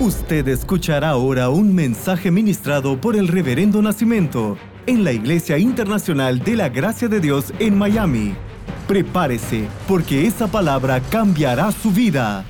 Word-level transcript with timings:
Usted 0.00 0.46
escuchará 0.46 1.08
ahora 1.08 1.50
un 1.50 1.74
mensaje 1.74 2.30
ministrado 2.30 3.00
por 3.00 3.16
el 3.16 3.26
Reverendo 3.26 3.82
Nacimiento 3.82 4.56
en 4.86 5.02
la 5.02 5.10
Iglesia 5.10 5.58
Internacional 5.58 6.38
de 6.38 6.54
la 6.54 6.68
Gracia 6.68 7.08
de 7.08 7.18
Dios 7.18 7.46
en 7.58 7.76
Miami. 7.76 8.36
Prepárese, 8.86 9.66
porque 9.88 10.24
esa 10.24 10.46
palabra 10.46 11.00
cambiará 11.00 11.72
su 11.72 11.90
vida. 11.90 12.44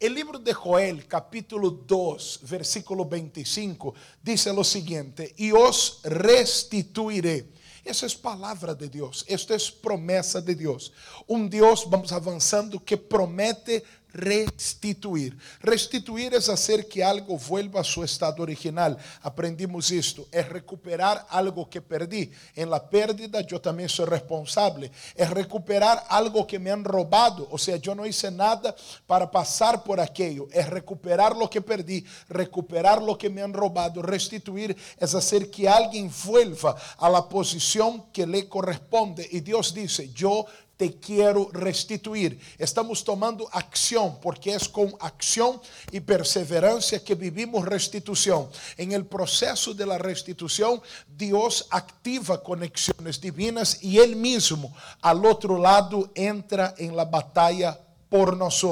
El 0.00 0.14
libro 0.14 0.40
de 0.40 0.52
Joel, 0.52 1.06
capítulo 1.06 1.70
2, 1.70 2.40
versículo 2.50 3.04
25, 3.04 3.94
dice 4.20 4.52
lo 4.52 4.64
siguiente: 4.64 5.32
Y 5.36 5.52
os 5.52 6.00
restituiré. 6.02 7.46
Essa 7.88 8.04
é 8.04 8.08
palavra 8.10 8.74
de 8.74 8.86
Deus, 8.86 9.24
esta 9.26 9.54
é 9.54 9.58
promessa 9.80 10.42
de 10.42 10.54
Deus. 10.54 10.92
Um 11.26 11.48
Deus, 11.48 11.84
vamos 11.88 12.12
avançando, 12.12 12.78
que 12.78 12.98
promete 12.98 13.82
restituir. 14.12 15.36
Restituir 15.60 16.34
é 16.34 16.40
fazer 16.40 16.84
que 16.84 17.02
algo 17.02 17.36
vuelva 17.36 17.80
a 17.80 17.84
seu 17.84 18.04
estado 18.04 18.40
original. 18.40 18.96
Aprendimos 19.22 19.90
isto. 19.90 20.26
É 20.32 20.40
recuperar 20.40 21.26
algo 21.28 21.66
que 21.66 21.80
perdi. 21.80 22.30
Em 22.56 22.64
la 22.64 22.80
pérdida, 22.80 23.46
eu 23.50 23.60
também 23.60 23.88
sou 23.88 24.06
responsável. 24.06 24.88
É 25.14 25.24
recuperar 25.24 26.04
algo 26.08 26.44
que 26.44 26.58
me 26.58 26.70
han 26.70 26.82
roubado. 26.82 27.46
Ou 27.50 27.58
seja, 27.58 27.80
eu 27.86 27.94
não 27.94 28.06
hice 28.06 28.30
nada 28.30 28.74
para 29.06 29.26
passar 29.26 29.78
por 29.78 30.00
aquello. 30.00 30.48
É 30.52 30.62
recuperar 30.62 31.36
lo 31.36 31.48
que 31.48 31.60
perdi. 31.60 32.04
Recuperar 32.28 33.02
lo 33.02 33.16
que 33.16 33.28
me 33.28 33.42
han 33.42 33.52
roubado. 33.52 34.00
Restituir 34.00 34.76
é 34.98 35.06
fazer 35.06 35.50
que 35.50 35.66
alguém 35.66 36.08
vuelva 36.08 36.76
a 36.96 37.08
la 37.08 37.22
posição 37.22 38.06
que 38.12 38.24
lhe 38.24 38.42
corresponde. 38.44 39.28
E 39.30 39.40
Deus 39.40 39.72
disse: 39.72 40.10
Eu 40.20 40.46
te 40.78 40.90
quero 40.90 41.50
restituir. 41.52 42.38
Estamos 42.56 43.02
tomando 43.02 43.48
ação, 43.50 44.16
porque 44.22 44.50
é 44.50 44.58
com 44.70 44.96
ação 45.00 45.60
e 45.92 46.00
perseverança 46.00 47.00
que 47.00 47.16
vivimos 47.16 47.64
restituição. 47.64 48.48
Em 48.78 48.94
el 48.94 49.04
processo 49.04 49.74
de 49.74 49.84
la 49.84 49.98
restituição, 49.98 50.80
Deus 51.08 51.66
ativa 51.70 52.38
conexões 52.38 53.18
divinas 53.18 53.78
e 53.82 53.98
Ele 53.98 54.14
mesmo, 54.14 54.72
al 55.02 55.20
outro 55.24 55.56
lado, 55.56 56.08
entra 56.14 56.72
em 56.78 56.92
la 56.92 57.04
batalha 57.04 57.76
por 58.08 58.36
nós. 58.36 58.62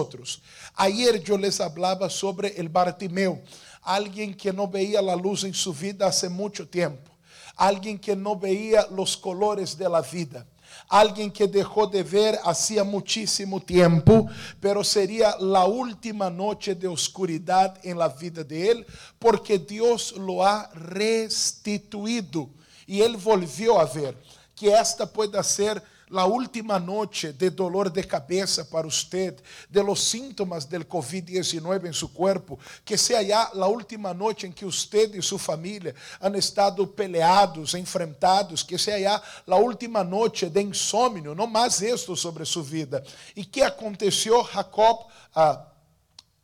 Ayer 0.76 1.22
eu 1.26 1.36
les 1.36 1.60
hablaba 1.60 2.08
sobre 2.08 2.54
el 2.56 2.68
Bartimeu, 2.68 3.42
alguém 3.82 4.32
que 4.32 4.52
não 4.52 4.68
veía 4.68 5.00
a 5.00 5.14
luz 5.14 5.42
em 5.42 5.52
sua 5.52 5.72
vida 5.72 6.06
há 6.06 6.30
muito 6.30 6.64
tempo, 6.66 7.10
alguém 7.56 7.98
que 7.98 8.14
não 8.14 8.38
veía 8.38 8.86
os 8.90 9.16
colores 9.16 9.74
de 9.74 9.88
la 9.88 10.00
vida 10.00 10.46
alguém 10.88 11.30
que 11.30 11.46
deixou 11.46 11.86
de 11.86 12.02
ver 12.02 12.40
hacía 12.44 12.84
muchísimo 12.84 13.60
tempo, 13.60 14.28
pero 14.60 14.84
seria 14.84 15.30
a 15.30 15.64
última 15.64 16.30
noite 16.30 16.74
de 16.74 16.86
oscuridade 16.86 17.80
em 17.84 17.94
la 17.94 18.08
vida 18.08 18.44
de 18.44 18.56
ele, 18.56 18.86
porque 19.18 19.58
Deus 19.58 20.12
lo 20.12 20.42
ha 20.42 20.70
restituído 20.74 22.50
e 22.86 23.00
ele 23.00 23.16
volvió 23.16 23.78
a 23.78 23.84
ver. 23.84 24.16
Que 24.54 24.68
esta 24.70 25.06
pueda 25.06 25.42
ser 25.42 25.82
la 26.08 26.24
última 26.24 26.78
noche 26.78 27.32
de 27.32 27.50
dolor 27.50 27.92
de 27.92 28.06
cabeza 28.06 28.68
para 28.68 28.86
usted, 28.86 29.40
de 29.68 29.82
los 29.82 30.00
síntomas 30.00 30.68
del 30.68 30.88
COVID-19 30.88 31.86
en 31.86 31.92
su 31.92 32.12
cuerpo, 32.12 32.58
que 32.84 32.96
sea 32.96 33.22
ya 33.22 33.50
la 33.54 33.66
última 33.66 34.14
noche 34.14 34.46
en 34.46 34.52
que 34.52 34.64
usted 34.64 35.14
y 35.14 35.22
su 35.22 35.38
familia 35.38 35.94
han 36.20 36.36
estado 36.36 36.90
peleados, 36.94 37.74
enfrentados, 37.74 38.64
que 38.64 38.78
sea 38.78 38.98
ya 38.98 39.22
la 39.46 39.56
última 39.56 40.04
noche 40.04 40.48
de 40.48 40.62
insomnio, 40.62 41.34
no 41.34 41.46
más 41.46 41.82
esto 41.82 42.14
sobre 42.14 42.46
su 42.46 42.62
vida. 42.62 43.02
¿Y 43.34 43.44
qué 43.44 43.64
aconteció? 43.64 44.44
Jacob, 44.44 45.06
ah, 45.34 45.72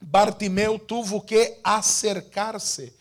Bartimeu 0.00 0.78
tuvo 0.80 1.24
que 1.24 1.60
acercarse. 1.62 2.94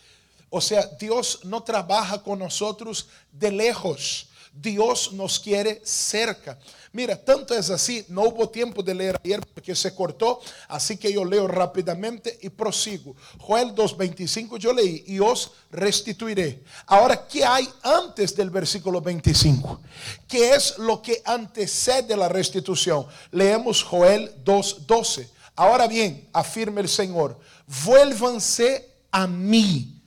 O 0.49 0.61
sea, 0.61 0.85
Dios 0.99 1.39
no 1.43 1.63
trabaja 1.63 2.21
con 2.21 2.37
nosotros 2.37 3.07
de 3.31 3.51
lejos. 3.51 4.27
Deus 4.53 5.11
nos 5.11 5.37
quer 5.37 5.81
cerca. 5.83 6.59
Mira, 6.93 7.15
tanto 7.15 7.53
é 7.53 7.57
assim, 7.57 8.03
não 8.09 8.23
houve 8.23 8.45
tempo 8.47 8.83
de 8.83 8.93
ler 8.93 9.19
ayer 9.23 9.39
porque 9.53 9.73
se 9.73 9.89
cortou, 9.91 10.43
assim 10.67 10.97
que 10.97 11.07
eu 11.07 11.23
leio 11.23 11.47
rapidamente 11.47 12.37
e 12.41 12.49
prossigo. 12.49 13.15
Joel 13.39 13.71
2:25 13.71 14.61
eu 14.61 14.73
leí 14.73 15.03
e 15.07 15.21
os 15.21 15.51
restituiré. 15.71 16.59
Agora, 16.85 17.15
que 17.15 17.43
há 17.43 17.59
antes 17.83 18.33
del 18.33 18.49
versículo 18.49 18.99
25? 18.99 19.79
Que 20.27 20.43
é 20.43 20.57
lo 20.79 21.01
que 21.01 21.21
antecede 21.25 22.13
la 22.15 22.27
restituição? 22.27 23.07
Leemos 23.31 23.77
Joel 23.77 24.33
2:12. 24.43 25.29
Agora 25.55 25.87
bem, 25.87 26.27
afirma 26.33 26.81
o 26.81 26.87
Senhor: 26.87 27.37
vuélvanse 27.65 28.85
a 29.11 29.27
mim 29.27 30.00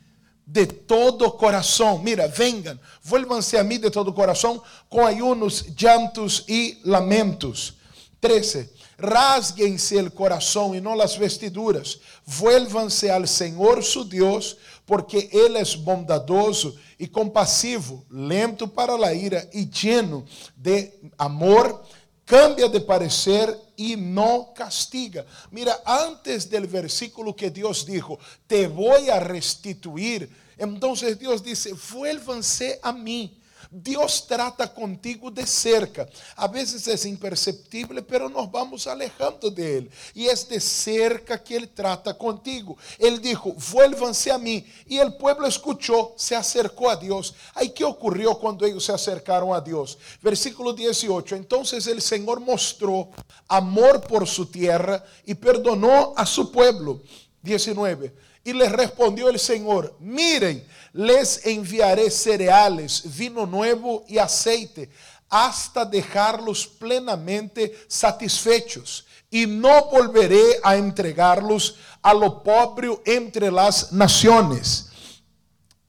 de 0.47 0.66
todo 0.66 1.31
coração. 1.32 1.99
Mira, 1.99 2.28
vengan, 2.28 2.78
vuélvanse 3.03 3.56
a 3.56 3.65
mim 3.65 3.78
de 3.78 3.91
todo 3.91 4.12
coração 4.12 4.62
com 4.88 5.05
ayunos, 5.05 5.65
llantos 5.78 6.44
e 6.49 6.78
lamentos. 6.84 7.75
13. 8.21 8.71
Rasguense 8.97 9.97
el 9.97 10.10
coração 10.10 10.75
e 10.75 10.81
não 10.81 11.00
as 11.00 11.16
vestiduras. 11.16 11.99
Vuélvanse 12.25 13.10
al 13.10 13.27
Senhor 13.27 13.82
su 13.82 14.05
Deus, 14.05 14.56
porque 14.87 15.28
Ele 15.32 15.59
é 15.59 15.77
bondadoso 15.77 16.78
e 16.99 17.06
compassivo, 17.06 18.05
lento 18.11 18.69
para 18.69 18.94
a 18.94 19.12
ira 19.12 19.49
e 19.53 19.65
lleno 19.65 20.25
de 20.56 20.93
amor 21.19 21.82
cambia 22.25 22.69
de 22.69 22.81
parecer 22.81 23.55
y 23.77 23.97
no 23.97 24.53
castiga. 24.55 25.25
Mira, 25.51 25.81
antes 25.85 26.49
del 26.49 26.67
versículo 26.67 27.35
que 27.35 27.51
Dios 27.51 27.85
dijo, 27.87 28.19
te 28.47 28.67
voy 28.67 29.11
a 29.11 29.21
restituir, 29.21 30.31
entonces 30.57 31.19
Dios 31.19 31.43
dice, 31.43 31.73
vuélvanse 31.93 32.79
a 32.83 32.93
mí. 32.93 33.41
Deus 33.77 34.21
trata 34.21 34.69
contigo 34.69 35.33
de 35.33 35.45
cerca. 35.45 36.09
A 36.37 36.47
vezes 36.47 36.87
é 36.87 37.09
imperceptível, 37.09 38.01
pero 38.05 38.29
nos 38.29 38.49
vamos 38.49 38.87
alejando 38.87 39.51
de 39.51 39.62
Ele. 39.62 39.91
E 40.15 40.29
é 40.29 40.35
de 40.35 40.61
cerca 40.61 41.37
que 41.37 41.55
Ele 41.55 41.67
trata 41.67 42.15
contigo. 42.15 42.79
Ele 43.01 43.19
dijo: 43.19 43.53
Vuélvanse 43.57 44.31
a 44.31 44.39
mim. 44.39 44.65
E 44.87 45.01
o 45.01 45.11
povo 45.11 45.45
escuchou, 45.45 46.15
se 46.17 46.37
acercou 46.37 46.89
a 46.89 46.95
Deus. 46.95 47.35
Aí 47.53 47.69
que 47.69 47.83
ocorreu 47.83 48.37
quando 48.37 48.65
eles 48.65 48.85
se 48.85 48.93
acercaram 48.93 49.53
a 49.53 49.59
Deus? 49.59 49.99
Versículo 50.23 50.73
18: 50.73 51.35
Então 51.35 51.62
o 51.62 51.67
Senhor 51.67 52.39
mostrou 52.39 53.12
amor 53.49 53.99
por 53.99 54.25
sua 54.29 54.47
terra 54.47 55.05
e 55.27 55.35
perdonou 55.35 56.15
a 56.17 56.25
su 56.25 56.53
pueblo. 56.53 57.03
19. 57.43 58.12
E 58.44 58.53
lhe 58.53 58.69
respondeu 58.69 59.27
o 59.27 59.38
Senhor: 59.38 59.97
Miren, 60.00 60.62
les 60.93 61.47
enviaré 61.47 62.10
cereales, 62.10 63.03
vino 63.05 63.47
nuevo 63.47 64.05
y 64.06 64.19
aceite, 64.19 64.91
hasta 65.31 65.84
dejarlos 65.84 66.66
plenamente 66.66 67.75
satisfechos. 67.88 69.06
Y 69.31 69.47
no 69.47 69.87
volveré 69.87 70.60
a 70.62 70.77
entregarlos 70.77 71.77
a 72.03 72.12
lo 72.12 72.43
pobre 72.43 72.91
entre 73.06 73.50
las 73.50 73.91
naciones. 73.91 74.91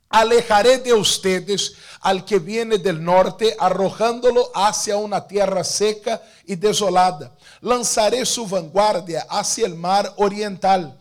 Alejaré 0.09 0.77
de 0.77 0.93
ustedes 0.93 1.73
al 1.99 2.23
que 2.23 2.39
viene 2.39 2.77
del 2.77 3.03
norte, 3.03 3.55
arrojándolo 3.59 4.49
hacia 4.55 4.95
una 4.95 5.27
tierra 5.27 5.63
seca 5.63 6.22
y 6.45 6.55
desolada. 6.55 7.35
Lanzaré 7.59 8.25
su 8.25 8.47
vanguardia 8.47 9.27
hacia 9.29 9.66
el 9.67 9.75
mar 9.75 10.11
oriental 10.17 10.97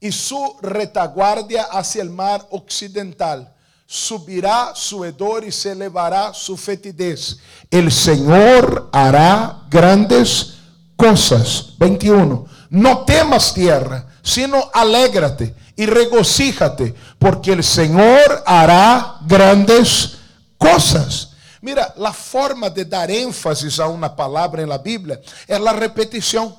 y 0.00 0.12
su 0.12 0.56
retaguardia 0.60 1.64
hacia 1.64 2.02
el 2.02 2.10
mar 2.10 2.46
occidental. 2.50 3.52
Subirá 3.86 4.72
su 4.74 5.04
hedor 5.04 5.44
y 5.44 5.52
se 5.52 5.72
elevará 5.72 6.32
su 6.32 6.56
fetidez. 6.56 7.38
El 7.70 7.92
Señor 7.92 8.88
hará 8.92 9.62
grandes 9.70 10.54
cosas. 10.96 11.74
21. 11.78 12.46
No 12.70 13.04
temas 13.04 13.54
tierra, 13.54 14.06
sino 14.22 14.70
alégrate 14.72 15.54
y 15.76 15.86
regocíjate, 15.86 16.94
porque 17.18 17.52
el 17.52 17.64
Señor 17.64 18.42
hará 18.46 19.16
grandes 19.26 20.16
cosas. 20.56 21.30
Mira, 21.60 21.94
la 21.96 22.12
forma 22.12 22.68
de 22.68 22.84
dar 22.84 23.10
énfasis 23.10 23.80
a 23.80 23.88
una 23.88 24.14
palabra 24.14 24.62
en 24.62 24.68
la 24.68 24.78
Biblia 24.78 25.20
es 25.46 25.60
la 25.60 25.72
repetición. 25.72 26.54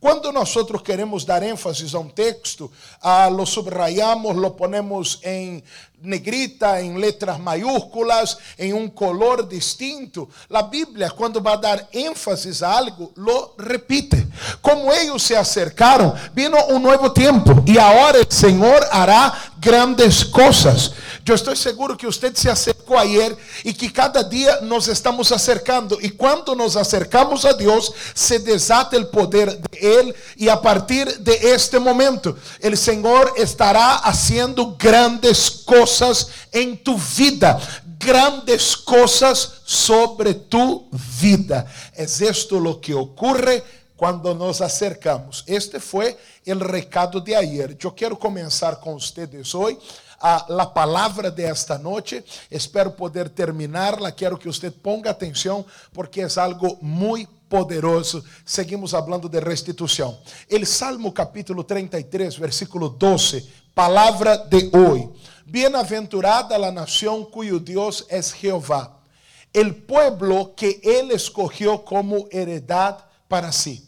Quando 0.00 0.32
nós 0.32 0.56
outros 0.56 0.80
queremos 0.80 1.26
dar 1.26 1.42
ênfase 1.42 1.94
a 1.94 1.98
um 1.98 2.08
texto, 2.08 2.72
ah, 3.02 3.28
lo 3.28 3.44
subrayamos, 3.44 4.34
lo 4.34 4.50
ponemos 4.52 5.20
em 5.22 5.62
negrita, 6.02 6.80
em 6.80 6.96
letras 6.96 7.38
maiúsculas, 7.38 8.38
em 8.58 8.72
um 8.72 8.88
color 8.88 9.46
distinto. 9.46 10.26
A 10.50 10.62
Bíblia, 10.62 11.10
quando 11.10 11.40
vai 11.42 11.58
dar 11.60 11.86
ênfase 11.92 12.64
a 12.64 12.68
algo, 12.68 13.12
lo 13.14 13.54
repite. 13.58 14.26
Como 14.62 14.90
eles 14.90 15.22
se 15.22 15.34
acercaram, 15.34 16.16
vino 16.32 16.56
um 16.70 16.78
novo 16.78 17.10
tempo 17.10 17.62
e 17.66 17.78
agora 17.78 18.22
o 18.22 18.32
Senhor 18.32 18.82
hará 18.90 19.50
grandes 19.58 20.22
coisas. 20.24 20.92
Eu 21.26 21.34
estou 21.34 21.54
seguro 21.54 21.96
que 21.96 22.06
você 22.06 22.32
se 22.34 22.48
acercou 22.48 22.98
ayer 22.98 23.36
e 23.64 23.72
que 23.72 23.90
cada 23.90 24.22
dia 24.22 24.62
nos 24.62 24.88
estamos 24.88 25.30
acercando. 25.30 25.98
E 26.02 26.10
quando 26.10 26.54
nos 26.54 26.76
acercamos 26.76 27.44
a 27.44 27.52
Deus, 27.52 27.92
se 28.14 28.38
desata 28.38 28.98
o 28.98 29.06
poder 29.06 29.56
de 29.56 29.78
Ele. 29.78 30.14
E 30.36 30.48
a 30.48 30.56
partir 30.56 31.18
de 31.18 31.32
este 31.32 31.78
momento, 31.78 32.36
o 32.62 32.76
Senhor 32.76 33.34
estará 33.36 33.96
haciendo 33.96 34.66
grandes 34.72 35.48
coisas 35.48 36.28
em 36.52 36.74
tu 36.74 36.96
vida. 36.96 37.60
Grandes 37.98 38.74
coisas 38.74 39.60
sobre 39.64 40.32
tu 40.34 40.88
vida. 40.90 41.66
É 41.94 42.04
esto 42.04 42.58
lo 42.58 42.80
que 42.80 42.94
ocorre 42.94 43.62
quando 43.96 44.34
nos 44.34 44.62
acercamos. 44.62 45.44
Este 45.46 45.78
foi 45.78 46.16
o 46.46 46.54
recado 46.64 47.20
de 47.20 47.34
ayer. 47.34 47.76
Eu 47.84 47.92
quero 47.92 48.16
começar 48.16 48.76
com 48.76 48.98
vocês 48.98 49.54
hoje 49.54 49.78
a 50.20 50.46
la 50.48 50.72
palavra 50.72 51.30
de 51.30 51.44
esta 51.44 51.78
noite. 51.78 52.22
Espero 52.50 52.92
poder 52.92 53.30
terminarla. 53.30 54.12
Quero 54.12 54.38
que 54.38 54.46
você 54.46 54.70
ponga 54.70 55.10
atenção 55.10 55.64
porque 55.92 56.20
é 56.20 56.28
algo 56.36 56.78
muito 56.82 57.40
poderoso. 57.48 58.24
Seguimos 58.44 58.92
falando 58.92 59.28
de 59.28 59.40
restituição. 59.40 60.18
El 60.48 60.64
Salmo 60.64 61.12
capítulo 61.12 61.64
33, 61.64 62.36
versículo 62.36 62.88
12, 62.88 63.50
palavra 63.74 64.36
de 64.36 64.70
hoje. 64.72 65.08
Bienaventurada 65.44 66.56
la 66.56 66.70
nação 66.70 67.24
cuyo 67.24 67.58
Deus 67.58 68.06
é 68.08 68.22
Jeová, 68.22 68.96
el 69.52 69.74
pueblo 69.74 70.54
que 70.54 70.80
ele 70.80 71.14
escogió 71.14 71.78
como 71.78 72.28
heredad 72.30 72.98
para 73.28 73.50
si. 73.50 73.84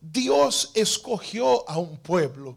Deus 0.00 0.70
escogió 0.74 1.64
a 1.66 1.78
um 1.78 1.96
pueblo 1.96 2.56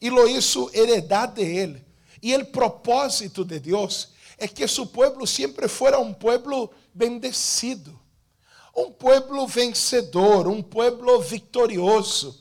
e 0.00 0.08
lo 0.08 0.28
hizo 0.28 0.70
heredad 0.72 1.30
de 1.34 1.42
ele. 1.42 1.89
E 2.22 2.34
o 2.36 2.46
propósito 2.46 3.44
de 3.44 3.58
Deus 3.58 4.10
é 4.38 4.48
que 4.48 4.66
seu 4.66 4.86
pueblo 4.86 5.26
sempre 5.26 5.68
fuera 5.68 5.98
um 5.98 6.12
pueblo 6.12 6.70
bendecido, 6.94 7.98
um 8.76 8.90
pueblo 8.90 9.46
vencedor, 9.46 10.48
um 10.48 10.62
pueblo 10.62 11.20
victorioso, 11.20 12.38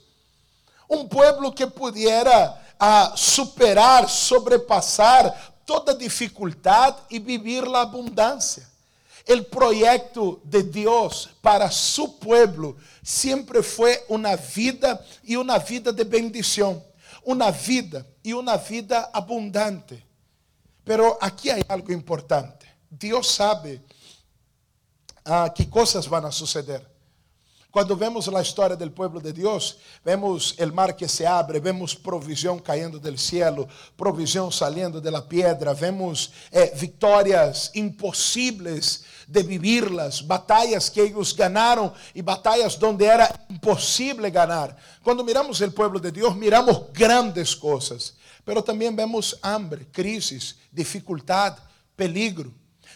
um 0.90 1.08
pueblo 1.08 1.52
que 1.52 1.68
pudiera 1.68 2.58
uh, 2.80 3.18
superar, 3.18 4.10
sobrepassar 4.10 5.54
toda 5.66 5.94
dificuldade 5.94 6.98
e 7.12 7.20
viver 7.20 7.64
a 7.68 7.82
abundância. 7.82 8.68
O 9.28 9.44
projeto 9.44 10.42
de 10.44 10.64
Deus 10.64 11.30
para 11.44 11.70
su 11.70 12.10
pueblo 12.10 12.76
sempre 13.04 13.62
foi 13.62 14.02
uma 14.10 14.36
vida 14.36 15.00
e 15.24 15.38
uma 15.38 15.60
vida 15.60 15.94
de 15.94 16.04
bendição, 16.04 16.84
uma 17.24 17.52
vida 17.52 18.08
e 18.24 18.34
uma 18.34 18.58
vida 18.58 19.10
abundante. 19.14 20.04
Pero 20.84 21.18
aqui 21.22 21.52
há 21.52 21.58
algo 21.70 21.92
importante. 21.92 22.68
Deus 22.90 23.32
sabe 23.32 23.82
ah, 25.26 25.50
que 25.50 25.66
coisas 25.66 26.06
vão 26.06 26.26
a 26.26 26.32
suceder. 26.32 26.86
Quando 27.72 27.96
vemos 27.96 28.28
a 28.28 28.42
história 28.42 28.76
do 28.76 28.90
povo 28.90 29.22
de 29.22 29.32
Deus, 29.32 29.78
vemos 30.04 30.56
o 30.58 30.74
mar 30.74 30.94
que 30.94 31.08
se 31.08 31.24
abre, 31.24 31.60
vemos 31.60 31.94
provisión 31.94 32.58
caindo 32.58 33.00
do 33.00 33.16
cielo, 33.16 33.68
provisión 33.96 34.52
saliendo 34.52 35.00
de 35.00 35.12
la 35.12 35.22
piedra, 35.22 35.76
vemos 35.76 36.32
eh, 36.52 36.74
vitórias 36.76 37.70
impossíveis 37.76 39.04
de 39.28 39.44
vivirlas, 39.44 40.20
batalhas 40.20 40.90
que 40.90 41.00
eles 41.00 41.32
ganaram 41.32 41.94
e 42.16 42.24
batalhas 42.24 42.76
donde 42.76 43.06
era 43.06 43.30
impossível 43.48 44.32
ganar. 44.32 44.76
Quando 45.04 45.24
miramos 45.24 45.62
o 45.62 45.72
povo 45.72 46.00
de 46.00 46.10
Deus, 46.10 46.36
miramos 46.36 46.86
grandes 46.92 47.54
coisas, 47.54 48.16
pero 48.44 48.64
também 48.64 48.96
vemos 48.96 49.38
hambre, 49.44 49.86
crises, 49.92 50.56
dificuldade, 50.74 51.62
peligro. 51.96 52.52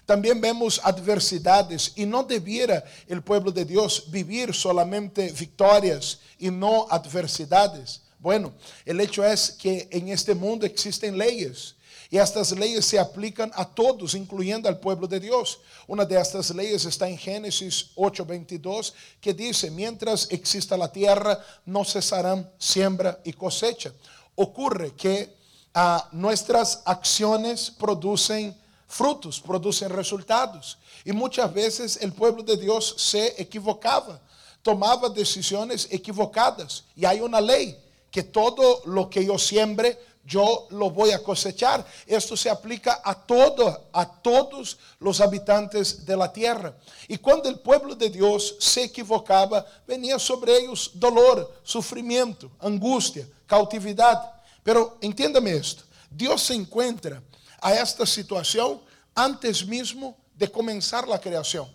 Também 0.06 0.40
vemos 0.40 0.80
adversidades 0.84 1.94
e 1.96 2.06
não 2.06 2.24
deviera 2.24 2.84
o 3.10 3.22
povo 3.22 3.52
de 3.52 3.64
Deus 3.64 4.04
vivir 4.08 4.54
solamente 4.54 5.28
vitórias 5.30 6.20
e 6.40 6.52
não 6.52 6.88
adversidades. 6.90 8.02
Bueno, 8.20 8.54
el 8.86 9.00
hecho 9.00 9.24
es 9.24 9.50
que 9.50 9.88
en 9.92 10.10
este 10.10 10.34
mundo 10.34 10.66
existen 10.66 11.18
leyes 11.18 11.76
y 12.14 12.20
estas 12.20 12.52
leyes 12.52 12.86
se 12.86 13.00
aplican 13.00 13.52
a 13.56 13.66
todos, 13.66 14.14
incluyendo 14.14 14.70
al 14.70 14.80
pueblo 14.80 15.08
de 15.08 15.20
Dios. 15.20 15.60
Una 15.88 16.06
de 16.06 16.22
estas 16.22 16.54
leyes 16.54 16.86
está 16.86 17.10
en 17.10 17.18
Génesis 17.18 17.90
8:22 17.96 18.94
que 19.20 19.34
dice, 19.34 19.72
mientras 19.72 20.28
exista 20.30 20.78
la 20.78 20.92
tierra, 20.92 21.44
no 21.66 21.84
cesarán 21.84 22.48
siembra 22.60 23.20
y 23.24 23.34
cosecha. 23.34 23.92
Ocurre 24.36 24.94
que 24.94 25.36
uh, 25.76 26.02
nuestras 26.12 26.84
acciones 26.86 27.72
producen 27.72 28.56
frutos, 28.94 29.42
producen 29.42 29.90
resultados. 29.90 30.78
Y 31.04 31.12
muchas 31.12 31.52
veces 31.52 31.98
el 32.00 32.14
pueblo 32.14 32.44
de 32.44 32.58
Dios 32.58 32.94
se 32.98 33.42
equivocaba, 33.42 34.22
tomaba 34.62 35.10
decisiones 35.10 35.88
equivocadas. 35.90 36.84
Y 36.96 37.04
hay 37.04 37.20
una 37.20 37.42
ley 37.42 37.76
que 38.12 38.22
todo 38.22 38.84
lo 38.86 39.10
que 39.10 39.26
yo 39.26 39.40
siembre, 39.40 40.00
yo 40.24 40.68
lo 40.70 40.92
voy 40.92 41.10
a 41.10 41.24
cosechar. 41.24 41.84
Esto 42.06 42.38
se 42.38 42.52
aplica 42.52 43.02
a 43.04 43.16
todo, 43.16 43.90
a 43.92 44.06
todos 44.06 44.78
los 45.00 45.20
habitantes 45.20 46.06
de 46.06 46.16
la 46.16 46.32
tierra. 46.32 46.78
Y 47.08 47.18
cuando 47.18 47.50
el 47.50 47.60
pueblo 47.60 47.96
de 47.96 48.12
Dios 48.12 48.56
se 48.60 48.84
equivocaba, 48.84 49.66
venía 49.88 50.20
sobre 50.20 50.56
ellos 50.56 50.92
dolor, 50.94 51.52
sufrimiento, 51.64 52.52
angustia, 52.60 53.28
cautividad. 53.48 54.32
Pero 54.62 54.98
entiéndame 55.02 55.52
esto, 55.54 55.84
Dios 56.12 56.44
se 56.44 56.54
encuentra 56.54 57.22
a 57.64 57.72
esta 57.72 58.06
situação 58.06 58.82
antes 59.16 59.64
mesmo 59.64 60.16
de 60.36 60.48
começar 60.48 61.10
a 61.10 61.18
criação. 61.18 61.70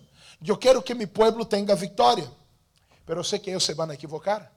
Eu 0.47 0.57
quero 0.57 0.83
que 0.83 0.95
meu 0.95 1.09
povo 1.09 1.45
tenha 1.45 1.75
vitória, 1.75 2.31
pero 3.07 3.25
sei 3.25 3.39
que 3.39 3.51
eles 3.51 3.65
se 3.65 3.75
vão 3.75 3.91
equivocar. 3.91 4.53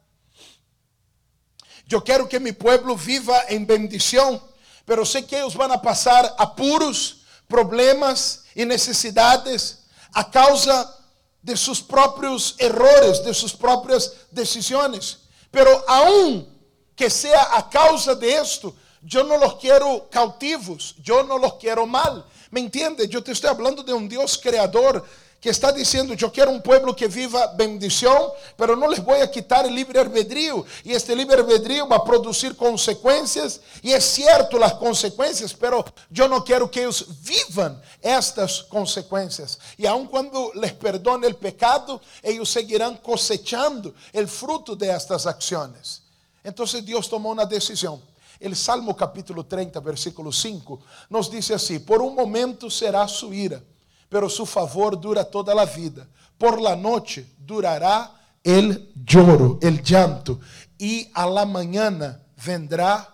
Eu 1.90 2.02
quero 2.02 2.28
que 2.28 2.38
meu 2.38 2.54
povo 2.54 2.96
viva 2.96 3.46
em 3.50 3.64
bendição, 3.64 4.42
pero 4.86 5.06
sei 5.06 5.22
que 5.22 5.36
eles 5.36 5.54
vão 5.54 5.78
passar 5.80 6.36
apuros, 6.38 7.22
problemas 7.48 8.44
e 8.56 8.66
necessidades 8.66 9.80
a 10.14 10.24
causa 10.24 10.98
de 11.42 11.56
seus 11.58 11.82
próprios 11.82 12.56
errores, 12.60 13.20
de 13.20 13.34
suas 13.34 13.54
próprias 13.54 14.14
decisões. 14.32 15.20
Pero 15.52 15.84
aún 15.88 16.48
que 16.96 17.10
seja 17.10 17.42
a 17.42 17.64
causa 17.64 18.16
de 18.16 18.28
esto, 18.28 18.76
eu 19.14 19.24
não 19.24 19.38
los 19.38 19.54
quero 19.54 20.02
cautivos, 20.12 20.96
eu 21.08 21.24
não 21.24 21.38
los 21.38 21.54
quero 21.54 21.88
mal. 21.88 22.26
¿Me 22.52 22.60
entiende? 22.60 23.10
Eu 23.12 23.22
te 23.22 23.32
estou 23.32 23.56
falando 23.56 23.84
de 23.84 23.94
um 23.94 24.06
Deus 24.06 24.36
criador 24.36 25.04
que 25.42 25.50
está 25.50 25.72
dizendo: 25.72 26.16
Eu 26.20 26.30
quero 26.30 26.52
um 26.52 26.62
povo 26.62 26.94
que 26.94 27.08
viva 27.08 27.48
bendição, 27.48 28.32
pero 28.56 28.76
não 28.76 28.88
les 28.88 29.00
vou 29.00 29.20
a 29.20 29.28
quitar 29.28 29.66
o 29.66 29.70
livre 29.70 29.98
albedrío. 29.98 30.64
E 30.86 30.92
este 30.92 31.16
livre 31.16 31.40
albedrío 31.40 31.88
vai 31.88 32.00
produzir 32.00 32.54
consequências. 32.54 33.60
E 33.84 33.92
é 33.92 34.00
certo 34.00 34.64
as 34.64 34.74
consequências, 34.74 35.52
pero 35.52 35.84
eu 36.16 36.28
não 36.28 36.42
quero 36.42 36.70
que 36.70 36.80
eles 36.80 37.04
vivam 37.10 37.82
estas 38.04 38.62
consequências. 38.62 39.58
E 39.80 39.88
aun 39.88 40.06
quando 40.06 40.52
les 40.54 40.74
perdone 40.74 41.26
o 41.26 41.34
pecado, 41.34 42.00
eles 42.24 42.50
seguirão 42.50 42.96
cosechando 42.96 43.96
o 44.14 44.28
fruto 44.28 44.76
de 44.76 44.88
estas 44.88 45.26
acciones. 45.26 46.04
Então 46.46 46.66
Deus 46.84 47.08
tomou 47.08 47.34
uma 47.34 47.46
decisão. 47.46 48.11
El 48.40 48.56
Salmo 48.56 48.96
capítulo 48.96 49.46
30, 49.46 49.80
versículo 49.80 50.32
5, 50.32 50.80
nos 51.10 51.30
dice 51.30 51.54
así, 51.54 51.80
por 51.80 52.02
un 52.02 52.16
momento 52.16 52.70
será 52.70 53.08
su 53.08 53.34
ira, 53.34 53.62
pero 54.10 54.30
su 54.30 54.46
favor 54.46 55.00
dura 55.00 55.24
toda 55.24 55.54
la 55.54 55.66
vida. 55.66 56.08
Por 56.38 56.60
la 56.60 56.76
noche 56.76 57.26
durará 57.38 58.12
el 58.44 58.92
lloro, 58.96 59.60
el 59.62 59.84
llanto, 59.84 60.40
y 60.78 61.10
a 61.14 61.28
la 61.28 61.46
mañana 61.46 62.20
vendrá 62.44 63.08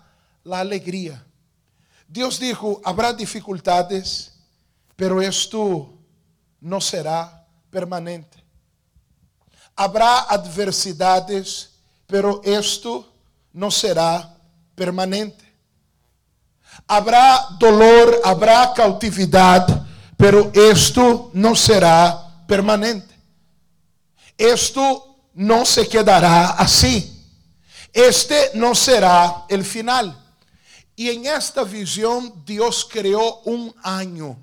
la 0.44 0.60
alegría. 0.60 1.24
Dios 2.08 2.40
dijo, 2.40 2.82
habrá 2.86 3.12
dificultades, 3.12 4.34
pero 4.96 5.22
esto 5.22 5.94
no 6.62 6.80
será 6.80 7.46
permanente. 7.70 8.44
Habrá 9.76 10.22
adversidades, 10.22 11.72
pero 12.08 12.42
esto 12.44 13.14
no 13.54 13.70
será 13.70 14.22
permanente. 14.22 14.37
Habrá 16.88 17.38
dolor, 17.60 18.22
habrá 18.24 18.68
cautividade, 18.68 19.74
pero 20.16 20.52
esto 20.54 21.32
não 21.34 21.56
será 21.56 22.12
permanente. 22.48 23.08
Esto 24.38 25.16
não 25.34 25.66
se 25.66 25.84
quedará 25.86 26.52
assim. 26.60 27.12
Este 27.92 28.52
não 28.54 28.76
será 28.76 29.46
o 29.50 29.64
final. 29.64 30.14
E 30.96 31.10
em 31.10 31.28
esta 31.28 31.66
visão, 31.66 32.30
Deus 32.46 32.84
criou 32.84 33.42
um 33.46 33.74
ano. 33.84 34.40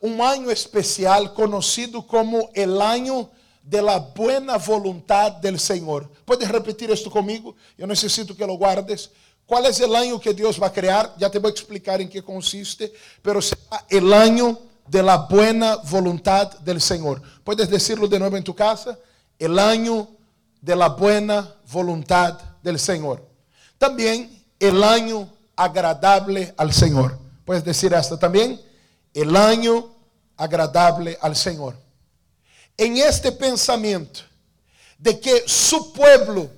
Um 0.00 0.22
ano 0.22 0.50
especial 0.50 1.30
conhecido 1.30 2.02
como 2.02 2.50
el 2.54 2.80
ano 2.80 3.28
de 3.66 3.82
la 3.82 3.98
buena 3.98 4.58
voluntad 4.58 5.32
del 5.32 5.58
Señor. 5.58 6.08
¿Puedes 6.24 6.48
repetir 6.48 6.88
esto 6.92 7.10
conmigo? 7.10 7.56
Yo 7.76 7.84
necesito 7.84 8.36
que 8.36 8.46
lo 8.46 8.54
guardes. 8.54 9.10
¿Cuál 9.44 9.66
es 9.66 9.80
el 9.80 9.94
año 9.94 10.20
que 10.20 10.32
Dios 10.32 10.62
va 10.62 10.68
a 10.68 10.72
crear? 10.72 11.12
Ya 11.18 11.28
te 11.28 11.40
voy 11.40 11.50
a 11.50 11.52
explicar 11.52 12.00
en 12.00 12.08
qué 12.08 12.22
consiste, 12.22 12.92
pero 13.22 13.42
será 13.42 13.84
el 13.88 14.12
año 14.12 14.56
de 14.86 15.02
la 15.02 15.16
buena 15.16 15.76
voluntad 15.90 16.58
del 16.60 16.80
Señor. 16.80 17.20
¿Puedes 17.42 17.68
decirlo 17.68 18.06
de 18.06 18.20
nuevo 18.20 18.36
en 18.36 18.44
tu 18.44 18.54
casa? 18.54 18.96
El 19.36 19.58
año 19.58 20.08
de 20.60 20.76
la 20.76 20.88
buena 20.90 21.52
voluntad 21.72 22.38
del 22.62 22.78
Señor. 22.78 23.28
También 23.78 24.44
el 24.60 24.82
año 24.84 25.28
agradable 25.56 26.54
al 26.56 26.72
Señor. 26.72 27.18
¿Puedes 27.44 27.64
decir 27.64 27.92
esto 27.94 28.16
también? 28.16 28.60
El 29.12 29.34
año 29.34 29.90
agradable 30.36 31.18
al 31.20 31.34
Señor. 31.34 31.85
En 32.76 32.96
este 32.98 33.32
pensamiento 33.32 34.20
de 34.98 35.18
que 35.18 35.44
su 35.46 35.92
pueblo 35.92 36.50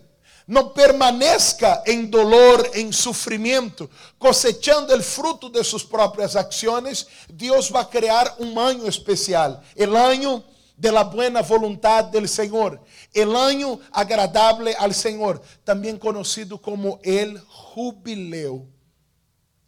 no 0.49 0.73
permanezca 0.73 1.83
en 1.85 2.11
dolor, 2.11 2.71
en 2.73 2.91
sufrimiento, 2.93 3.91
cosechando 4.17 4.95
el 4.95 5.03
fruto 5.03 5.51
de 5.51 5.63
sus 5.63 5.85
propias 5.85 6.35
acciones, 6.37 7.07
Dios 7.29 7.71
va 7.75 7.81
a 7.81 7.91
crear 7.91 8.35
un 8.39 8.59
año 8.59 8.87
especial, 8.87 9.61
el 9.77 9.95
año 9.95 10.43
de 10.75 10.91
la 10.91 11.05
buena 11.05 11.43
voluntad 11.43 12.05
del 12.05 12.29
Señor, 12.29 12.81
el 13.13 13.37
año 13.37 13.79
agradable 13.93 14.75
al 14.79 14.95
Señor, 14.95 15.43
también 15.65 15.99
conocido 15.99 16.61
como 16.61 16.99
el 17.03 17.39
jubileo. 17.41 18.65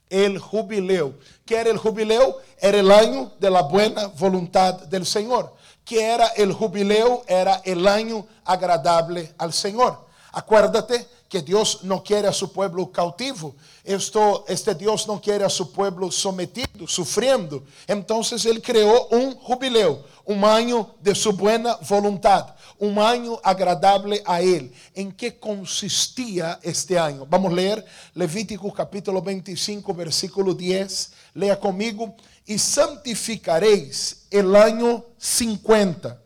El 0.09 0.39
jubileo. 0.39 1.19
¿Qué 1.45 1.57
era 1.57 1.71
el 1.71 1.79
jubileo? 1.79 2.39
Era 2.59 2.81
el 2.81 2.91
año 2.91 3.33
de 3.39 3.51
la 3.51 3.63
buena 3.63 4.07
voluntad 4.07 4.75
del 4.87 5.05
Señor. 5.05 5.55
¿Qué 5.85 6.03
era 6.03 6.29
el 6.29 6.53
jubileo? 6.53 7.25
Era 7.27 7.63
el 7.65 7.87
año 7.89 8.27
agradable 8.45 9.35
al 9.39 9.53
Señor. 9.53 10.07
Acuérdate 10.33 11.07
que 11.31 11.43
Dios 11.43 11.85
no 11.85 12.03
quiere 12.03 12.27
a 12.27 12.33
su 12.33 12.53
pueblo 12.53 12.91
cautivo. 12.91 13.55
Esto, 13.85 14.45
este 14.49 14.75
Dios 14.75 15.07
no 15.07 15.21
quiere 15.21 15.45
a 15.45 15.49
su 15.49 15.73
pueblo 15.73 16.11
sometido, 16.11 16.87
sufriendo. 16.89 17.63
Entonces 17.87 18.45
Él 18.47 18.61
creó 18.61 19.07
un 19.09 19.37
jubileo, 19.37 20.05
un 20.25 20.45
año 20.45 20.95
de 21.01 21.15
su 21.15 21.33
buena 21.33 21.77
voluntad, 21.89 22.55
un 22.81 22.99
año 22.99 23.39
agradable 23.45 24.23
a 24.27 24.41
Él. 24.41 24.73
¿En 24.93 25.13
qué 25.13 25.39
consistía 25.39 26.59
este 26.63 26.99
año? 26.99 27.25
Vamos 27.27 27.53
a 27.53 27.55
leer 27.55 27.85
Levítico 28.15 28.73
capítulo 28.73 29.23
25, 29.23 29.95
versículo 29.95 30.53
10. 30.53 31.13
Lea 31.35 31.59
conmigo. 31.59 32.17
Y 32.51 32.59
santificaréis 32.59 34.27
el 34.29 34.57
año 34.57 35.05
50 35.19 36.21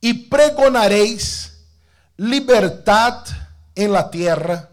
y 0.00 0.14
pregonaréis 0.14 1.54
libertad 2.16 3.26
en 3.74 3.92
la 3.92 4.08
tierra 4.08 4.70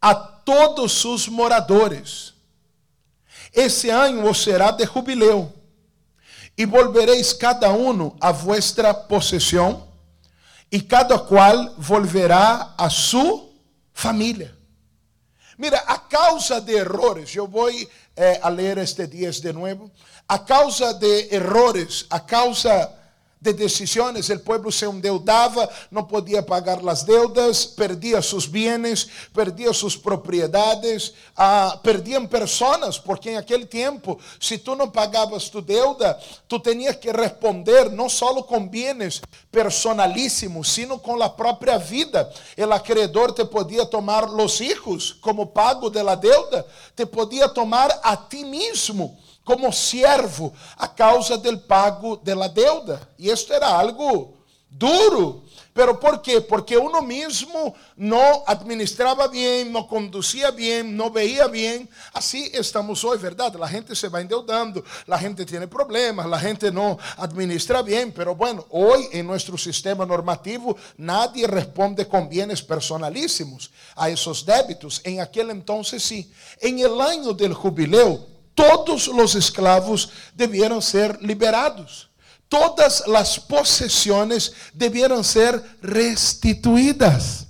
a 0.00 0.42
todos 0.42 0.92
sus 0.94 1.28
moradores. 1.28 2.32
Ese 3.52 3.92
año 3.92 4.24
os 4.30 4.42
será 4.42 4.72
de 4.72 4.86
jubileo 4.86 5.52
e 6.56 6.64
volvereis 6.64 7.34
cada 7.34 7.70
um 7.70 8.16
a 8.18 8.32
vuestra 8.32 8.94
possessão 8.94 9.88
e 10.70 10.80
cada 10.80 11.18
qual 11.18 11.74
volverá 11.76 12.72
a 12.78 12.88
sua 12.88 13.46
família. 13.92 14.56
Mira, 15.58 15.78
a 15.86 15.98
causa 15.98 16.60
de 16.60 16.72
errores, 16.72 17.36
eu 17.36 17.46
vou 17.46 17.70
eh, 18.16 18.38
a 18.42 18.50
ler 18.50 18.78
este 18.78 19.06
10 19.06 19.42
de 19.42 19.52
novo, 19.52 19.90
a 20.28 20.44
causa 20.44 20.92
de 20.94 21.28
errores, 21.30 22.06
a 22.10 22.24
causa 22.24 23.01
de 23.42 23.52
decisiones. 23.52 24.30
El 24.30 24.40
pueblo 24.40 24.70
se 24.70 24.86
endeudaba, 24.86 25.68
no 25.90 26.06
podía 26.06 26.46
pagar 26.46 26.82
las 26.82 27.04
deudas, 27.04 27.66
perdía 27.66 28.22
sus 28.22 28.50
bienes, 28.50 29.08
perdía 29.34 29.72
sus 29.72 29.98
propiedades, 29.98 31.12
ah, 31.36 31.80
perdían 31.82 32.28
personas, 32.28 33.00
porque 33.00 33.32
en 33.32 33.38
aquel 33.38 33.68
tiempo, 33.68 34.18
si 34.38 34.58
tú 34.58 34.76
no 34.76 34.92
pagabas 34.92 35.50
tu 35.50 35.64
deuda, 35.64 36.18
tú 36.46 36.60
tenías 36.60 36.96
que 36.98 37.12
responder 37.12 37.92
no 37.92 38.08
solo 38.08 38.46
con 38.46 38.70
bienes 38.70 39.20
personalísimos, 39.50 40.68
sino 40.68 41.02
con 41.02 41.18
la 41.18 41.34
propia 41.34 41.78
vida. 41.78 42.30
El 42.54 42.70
acreedor 42.72 43.34
te 43.34 43.44
podía 43.44 43.84
tomar 43.84 44.30
los 44.30 44.60
hijos 44.60 45.16
como 45.20 45.52
pago 45.52 45.90
de 45.90 46.04
la 46.04 46.14
deuda, 46.14 46.64
te 46.94 47.06
podía 47.06 47.48
tomar 47.52 47.90
a 48.04 48.28
ti 48.28 48.44
mismo 48.44 49.18
como 49.44 49.72
siervo 49.72 50.52
a 50.76 50.88
causa 50.88 51.36
del 51.36 51.60
pago 51.60 52.16
de 52.16 52.34
la 52.34 52.48
deuda. 52.48 53.00
E 53.18 53.30
isto 53.30 53.52
era 53.52 53.68
algo 53.68 54.34
duro. 54.70 55.42
Pero 55.74 55.98
por 55.98 56.20
quê? 56.20 56.38
Porque 56.38 56.76
uno 56.76 57.00
mesmo 57.00 57.74
não 57.96 58.44
administrava 58.46 59.26
bem, 59.26 59.64
não 59.64 59.84
conduzia 59.84 60.52
bem, 60.52 60.82
não 60.82 61.10
veía 61.10 61.48
bem. 61.48 61.88
Assim 62.12 62.50
estamos 62.52 63.02
hoje, 63.02 63.22
verdade? 63.22 63.56
A 63.60 63.66
gente 63.66 63.96
se 63.96 64.06
vai 64.06 64.22
endeudando, 64.22 64.84
a 65.08 65.16
gente 65.16 65.46
tem 65.46 65.66
problemas, 65.66 66.30
a 66.30 66.36
gente 66.36 66.70
não 66.70 66.98
administra 67.16 67.82
bem. 67.82 68.10
Pero 68.10 68.34
bueno, 68.34 68.66
hoje 68.68 69.08
em 69.12 69.22
nosso 69.22 69.56
sistema 69.56 70.04
normativo, 70.04 70.76
nadie 70.98 71.46
responde 71.46 72.04
com 72.04 72.28
bienes 72.28 72.60
personalíssimos 72.60 73.70
a 73.96 74.10
esos 74.10 74.42
débitos. 74.42 75.00
Em 75.04 75.20
aquele 75.20 75.52
entonces, 75.52 76.02
sim. 76.02 76.30
Em 76.60 76.82
el 76.82 77.00
año 77.00 77.32
del 77.32 77.54
jubileu, 77.54 78.31
todos 78.54 79.08
los 79.08 79.34
esclavos 79.34 80.10
debieron 80.34 80.82
ser 80.82 81.18
liberados. 81.22 82.10
Todas 82.48 83.04
las 83.06 83.40
posesiones 83.40 84.52
debieron 84.74 85.24
ser 85.24 85.62
restituidas. 85.80 87.46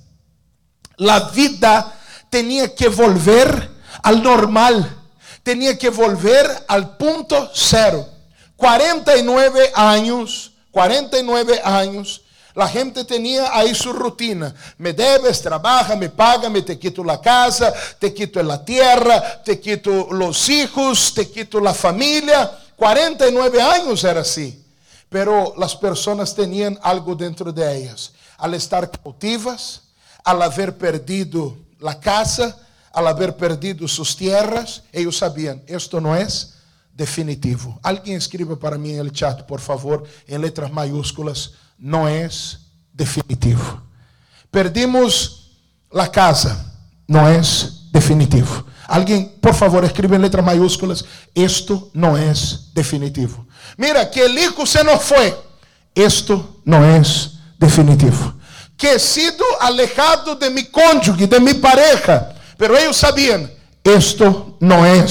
La 0.96 1.30
vida 1.30 1.92
tenía 2.30 2.72
que 2.74 2.88
volver 2.88 3.70
al 4.02 4.22
normal, 4.22 4.96
tenía 5.42 5.76
que 5.76 5.90
volver 5.90 6.46
al 6.68 6.96
punto 6.96 7.50
cero. 7.52 8.08
49 8.56 9.72
años, 9.74 10.52
49 10.70 11.60
años 11.64 12.22
La 12.54 12.68
gente 12.68 13.04
tenía 13.04 13.56
ahí 13.56 13.74
su 13.74 13.92
rutina. 13.92 14.54
Me 14.78 14.92
debes, 14.92 15.40
trabaja, 15.40 15.96
me 15.96 16.10
paga, 16.10 16.50
me 16.50 16.62
te 16.62 16.78
quito 16.78 17.02
la 17.02 17.20
casa, 17.20 17.72
te 17.98 18.12
quito 18.12 18.42
la 18.42 18.62
tierra, 18.64 19.42
te 19.42 19.58
quito 19.58 20.08
los 20.10 20.48
hijos, 20.48 21.14
te 21.14 21.30
quito 21.30 21.60
la 21.60 21.72
familia. 21.72 22.50
49 22.76 23.62
años 23.62 24.04
era 24.04 24.20
así. 24.20 24.62
Pero 25.08 25.54
las 25.56 25.74
personas 25.76 26.34
tenían 26.34 26.78
algo 26.82 27.14
dentro 27.14 27.52
de 27.52 27.76
ellas. 27.76 28.12
Al 28.36 28.54
estar 28.54 28.90
cautivas, 28.90 29.82
al 30.24 30.42
haber 30.42 30.76
perdido 30.76 31.56
la 31.80 31.98
casa, 31.98 32.58
al 32.92 33.06
haber 33.06 33.36
perdido 33.36 33.88
sus 33.88 34.16
tierras, 34.16 34.82
ellos 34.92 35.18
sabían, 35.18 35.62
esto 35.66 36.00
no 36.00 36.14
es 36.16 36.54
definitivo. 36.94 37.78
Alguien 37.82 38.18
escriba 38.18 38.58
para 38.58 38.76
mí 38.76 38.92
en 38.92 39.00
el 39.00 39.12
chat, 39.12 39.42
por 39.42 39.60
favor, 39.60 40.04
en 40.26 40.42
letras 40.42 40.70
mayúsculas 40.70 41.52
não 41.82 42.06
é 42.06 42.28
definitivo. 42.94 43.82
Perdimos 44.52 45.50
a 45.92 46.06
casa, 46.06 46.64
não 47.08 47.26
é 47.26 47.40
definitivo. 47.90 48.64
Alguém, 48.86 49.24
por 49.40 49.52
favor, 49.52 49.82
escreva 49.82 50.14
em 50.14 50.18
letras 50.18 50.44
maiúsculas: 50.44 51.04
Isto 51.34 51.90
não 51.92 52.16
é 52.16 52.32
definitivo. 52.72 53.44
Mira, 53.76 54.06
que 54.06 54.20
el 54.20 54.38
hijo 54.38 54.64
se 54.64 54.84
nos 54.84 55.02
foi. 55.02 55.34
Isto 55.96 56.60
não 56.64 56.84
é 56.84 57.02
definitivo. 57.58 58.34
Que 58.76 58.94
he 58.94 58.98
sido 58.98 59.44
alejado 59.60 60.36
de 60.36 60.50
mi 60.50 60.64
cônjuge, 60.64 61.26
de 61.26 61.40
mi 61.40 61.54
pareja. 61.54 62.34
Pero 62.56 62.76
eles 62.76 62.96
sabiam: 62.96 63.48
Isto 63.84 64.56
não 64.60 64.84
é 64.84 65.04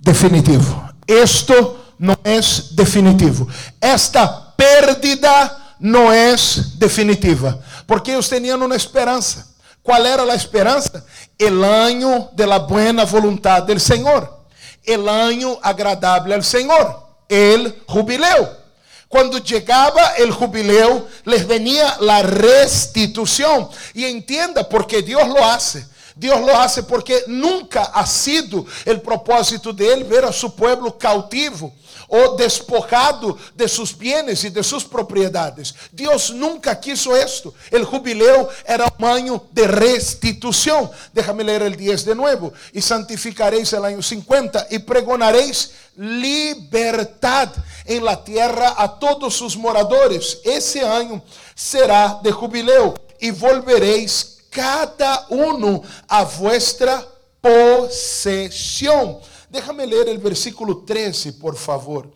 definitivo. 0.00 0.90
Isto 1.06 1.78
não 1.98 2.16
é 2.24 2.40
definitivo. 2.72 3.48
Esta 3.80 4.26
pérdida 4.56 5.59
não 5.80 6.12
é 6.12 6.34
definitiva, 6.76 7.62
porque 7.86 8.10
eles 8.10 8.28
tinham 8.28 8.62
uma 8.62 8.76
esperança. 8.76 9.48
Qual 9.82 10.04
era 10.04 10.22
a 10.22 10.34
esperança? 10.34 11.04
El 11.38 11.64
año 11.64 12.28
de 12.32 12.46
la 12.46 12.58
buena 12.58 13.04
voluntad 13.04 13.62
del 13.62 13.80
Senhor, 13.80 14.44
el 14.84 15.08
año 15.08 15.58
agradable 15.62 16.34
al 16.34 16.44
Senhor, 16.44 17.02
el 17.28 17.82
jubileu. 17.86 18.60
Quando 19.08 19.40
chegava 19.40 20.14
el 20.18 20.30
jubileu, 20.30 21.08
les 21.24 21.44
venía 21.44 21.96
la 22.00 22.22
restitución. 22.22 23.68
Y 23.92 24.04
entienda, 24.04 24.68
porque 24.68 25.02
Dios 25.02 25.26
lo 25.26 25.44
hace. 25.44 25.84
Dios 26.20 26.38
lo 26.42 26.54
hace 26.54 26.82
porque 26.82 27.24
nunca 27.28 27.84
ha 27.94 28.06
sido 28.06 28.66
el 28.84 29.00
propósito 29.00 29.72
de 29.72 29.90
Él 29.90 30.04
ver 30.04 30.26
a 30.26 30.32
su 30.32 30.54
pueblo 30.54 30.98
cautivo 30.98 31.72
o 32.08 32.36
despojado 32.36 33.38
de 33.54 33.66
sus 33.66 33.96
bienes 33.96 34.44
y 34.44 34.50
de 34.50 34.62
sus 34.62 34.84
propiedades. 34.84 35.74
Dios 35.90 36.30
nunca 36.34 36.78
quiso 36.78 37.16
esto. 37.16 37.54
El 37.70 37.84
jubileo 37.84 38.50
era 38.66 38.92
un 38.98 39.04
año 39.06 39.44
de 39.50 39.66
restitución. 39.66 40.90
Déjame 41.14 41.42
leer 41.42 41.62
el 41.62 41.74
10 41.74 42.04
de 42.04 42.14
nuevo. 42.14 42.52
Y 42.74 42.82
santificaréis 42.82 43.72
el 43.72 43.86
año 43.86 44.02
50 44.02 44.66
y 44.68 44.80
pregonaréis 44.80 45.70
libertad 45.96 47.48
en 47.86 48.04
la 48.04 48.22
tierra 48.22 48.74
a 48.76 48.98
todos 48.98 49.34
sus 49.34 49.56
moradores. 49.56 50.40
Ese 50.44 50.82
año 50.82 51.22
será 51.54 52.20
de 52.22 52.30
jubileo 52.30 52.92
y 53.18 53.30
volveréis 53.30 54.39
cada 54.50 55.26
uno 55.30 55.82
a 56.08 56.24
vuestra 56.24 57.06
posesión. 57.40 59.18
Déjame 59.48 59.86
leer 59.86 60.08
el 60.08 60.18
versículo 60.18 60.84
13, 60.84 61.34
por 61.34 61.56
favor. 61.56 62.10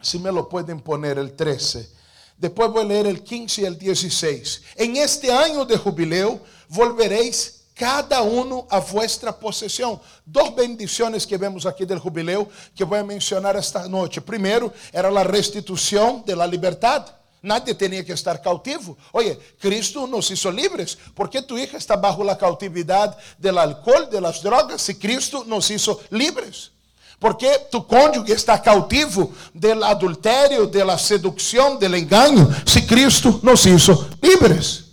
Si 0.00 0.18
me 0.18 0.32
lo 0.32 0.48
pueden 0.48 0.80
poner, 0.80 1.18
el 1.18 1.36
13. 1.36 1.88
Después 2.36 2.70
voy 2.70 2.82
a 2.82 2.86
leer 2.86 3.06
el 3.06 3.22
15 3.22 3.62
y 3.62 3.64
el 3.66 3.78
16. 3.78 4.62
En 4.76 4.96
este 4.96 5.30
año 5.30 5.64
de 5.64 5.76
jubileo 5.76 6.40
volveréis 6.68 7.60
cada 7.74 8.22
uno 8.22 8.66
a 8.70 8.80
vuestra 8.80 9.38
posesión. 9.38 10.00
Dos 10.24 10.54
bendiciones 10.54 11.26
que 11.26 11.36
vemos 11.36 11.66
aquí 11.66 11.84
del 11.84 11.98
jubileo 11.98 12.48
que 12.74 12.84
voy 12.84 12.98
a 12.98 13.04
mencionar 13.04 13.56
esta 13.56 13.88
noche. 13.88 14.20
Primero, 14.20 14.72
era 14.92 15.10
la 15.10 15.24
restitución 15.24 16.22
de 16.26 16.36
la 16.36 16.46
libertad. 16.46 17.19
Nadie 17.42 17.74
tenía 17.74 18.04
que 18.04 18.12
estar 18.12 18.40
cautivo. 18.42 18.96
Oye, 19.12 19.38
Cristo 19.58 20.06
nos 20.06 20.30
hizo 20.30 20.52
libres. 20.52 20.98
¿Por 21.14 21.30
qué 21.30 21.40
tu 21.40 21.56
hija 21.56 21.78
está 21.78 21.96
bajo 21.96 22.22
la 22.22 22.36
cautividad 22.36 23.16
del 23.38 23.56
alcohol, 23.56 24.08
de 24.10 24.20
las 24.20 24.42
drogas, 24.42 24.82
si 24.82 24.96
Cristo 24.96 25.44
nos 25.46 25.70
hizo 25.70 26.00
libres? 26.10 26.72
¿Por 27.18 27.36
qué 27.36 27.50
tu 27.70 27.86
cónyuge 27.86 28.32
está 28.32 28.60
cautivo 28.62 29.32
del 29.52 29.82
adulterio, 29.82 30.66
de 30.66 30.84
la 30.84 30.98
seducción, 30.98 31.78
del 31.78 31.94
engaño, 31.94 32.48
si 32.64 32.86
Cristo 32.86 33.40
nos 33.42 33.64
hizo 33.66 34.08
libres? 34.22 34.84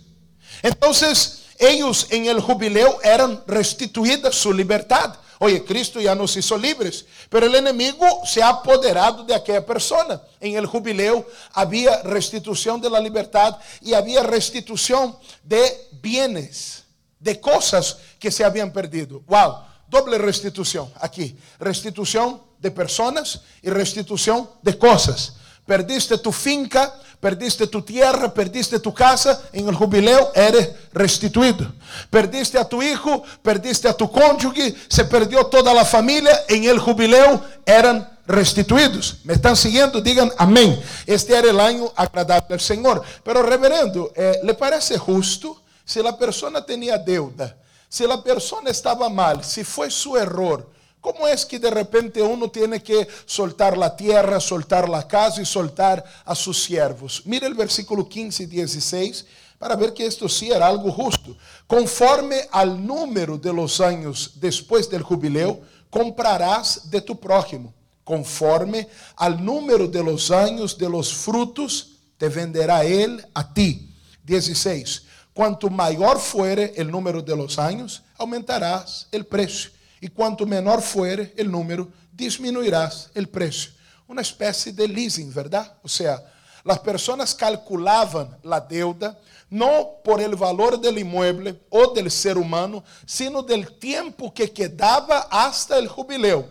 Entonces, 0.62 1.38
ellos 1.58 2.06
en 2.10 2.26
el 2.26 2.40
jubileo 2.40 2.98
eran 3.02 3.42
restituidas 3.46 4.34
su 4.34 4.52
libertad. 4.52 5.14
Oye, 5.40 5.64
Cristo 5.64 6.00
ya 6.00 6.14
nos 6.14 6.36
hizo 6.36 6.58
libres, 6.58 7.06
pero 7.28 7.46
el 7.46 7.54
enemigo 7.54 8.06
se 8.24 8.42
ha 8.42 8.48
apoderado 8.48 9.22
de 9.22 9.34
aquella 9.34 9.64
persona. 9.64 10.20
En 10.40 10.56
el 10.56 10.66
jubileo 10.66 11.26
había 11.52 12.02
restitución 12.02 12.80
de 12.80 12.90
la 12.90 12.98
libertad 12.98 13.56
y 13.80 13.94
había 13.94 14.22
restitución 14.22 15.16
de 15.44 15.88
bienes, 16.02 16.84
de 17.20 17.40
cosas 17.40 17.98
que 18.18 18.32
se 18.32 18.44
habían 18.44 18.72
perdido. 18.72 19.22
Wow, 19.26 19.58
doble 19.88 20.18
restitución 20.18 20.92
aquí. 21.00 21.38
Restitución 21.60 22.42
de 22.58 22.72
personas 22.72 23.42
y 23.62 23.70
restitución 23.70 24.50
de 24.62 24.76
cosas. 24.76 25.34
Perdiste 25.64 26.18
tu 26.18 26.32
finca, 26.32 26.98
perdiste 27.20 27.66
tu 27.66 27.82
tierra, 27.82 28.32
perdiste 28.32 28.78
tu 28.78 28.94
casa, 28.94 29.42
en 29.52 29.68
el 29.68 29.74
jubileo 29.74 30.30
eres 30.34 30.70
restituido. 30.92 31.72
Perdiste 32.10 32.58
a 32.58 32.68
tu 32.68 32.82
hijo, 32.82 33.22
perdiste 33.42 33.88
a 33.88 33.92
tu 33.92 34.10
cónyuge, 34.10 34.74
se 34.88 35.04
perdió 35.04 35.46
toda 35.46 35.74
la 35.74 35.84
familia, 35.84 36.44
en 36.48 36.64
el 36.64 36.78
jubileo 36.78 37.42
eran 37.66 38.18
restituidos. 38.26 39.18
¿Me 39.24 39.32
están 39.32 39.56
siguiendo? 39.56 40.00
Digan 40.00 40.30
amén. 40.36 40.80
Este 41.06 41.34
era 41.34 41.50
el 41.50 41.58
año 41.58 41.90
agradable 41.96 42.54
al 42.54 42.60
Señor. 42.60 43.02
Pero 43.24 43.42
reverendo, 43.42 44.12
eh, 44.14 44.38
¿le 44.44 44.54
parece 44.54 44.98
justo 44.98 45.62
si 45.84 46.02
la 46.02 46.16
persona 46.16 46.64
tenía 46.64 46.98
deuda? 46.98 47.56
Si 47.88 48.06
la 48.06 48.22
persona 48.22 48.70
estaba 48.70 49.08
mal, 49.08 49.42
si 49.42 49.64
fue 49.64 49.90
su 49.90 50.16
error, 50.16 50.70
¿Cómo 51.00 51.28
es 51.28 51.46
que 51.46 51.58
de 51.58 51.70
repente 51.70 52.20
uno 52.20 52.50
tiene 52.50 52.82
que 52.82 53.06
soltar 53.24 53.78
la 53.78 53.94
tierra, 53.94 54.40
soltar 54.40 54.88
la 54.88 55.06
casa 55.06 55.40
y 55.40 55.46
soltar 55.46 56.04
a 56.24 56.34
sus 56.34 56.62
siervos? 56.62 57.22
Mira 57.24 57.46
el 57.46 57.54
versículo 57.54 58.08
15 58.08 58.42
y 58.42 58.46
16 58.46 59.26
para 59.58 59.76
ver 59.76 59.94
que 59.94 60.06
esto 60.06 60.28
sí 60.28 60.50
era 60.50 60.66
algo 60.66 60.90
justo. 60.90 61.36
Conforme 61.66 62.48
al 62.50 62.84
número 62.84 63.38
de 63.38 63.52
los 63.52 63.80
años 63.80 64.32
después 64.36 64.90
del 64.90 65.02
jubileo, 65.02 65.60
comprarás 65.88 66.90
de 66.90 67.00
tu 67.00 67.18
prójimo. 67.18 67.72
Conforme 68.02 68.88
al 69.16 69.44
número 69.44 69.86
de 69.86 70.02
los 70.02 70.30
años 70.30 70.76
de 70.76 70.88
los 70.88 71.12
frutos, 71.12 71.90
te 72.16 72.28
venderá 72.28 72.82
él 72.84 73.24
a 73.34 73.52
ti. 73.52 73.94
16. 74.24 75.04
Cuanto 75.32 75.70
mayor 75.70 76.18
fuere 76.18 76.72
el 76.76 76.90
número 76.90 77.22
de 77.22 77.36
los 77.36 77.58
años, 77.58 78.02
aumentarás 78.16 79.06
el 79.12 79.24
precio 79.24 79.77
e 80.00 80.08
quanto 80.08 80.46
menor 80.46 80.80
for 80.80 81.18
o 81.38 81.44
número, 81.44 81.92
disminuirás 82.12 83.10
o 83.14 83.26
preço. 83.26 83.74
Uma 84.08 84.22
espécie 84.22 84.72
de 84.72 84.86
leasing, 84.86 85.30
verdade? 85.30 85.70
Ou 85.82 85.88
seja, 85.88 86.22
as 86.64 86.78
pessoas 86.78 87.32
calculavam 87.32 88.34
a 88.50 88.58
deuda 88.58 89.16
não 89.50 89.98
por 90.04 90.20
el 90.20 90.36
valor 90.36 90.76
del 90.76 90.98
inmueble 90.98 91.58
ou 91.70 91.92
del 91.94 92.10
ser 92.10 92.36
humano, 92.36 92.84
sino 93.06 93.42
del 93.42 93.78
tempo 93.78 94.30
que 94.30 94.46
quedava 94.46 95.26
hasta 95.30 95.78
el 95.78 95.88
jubileu. 95.88 96.50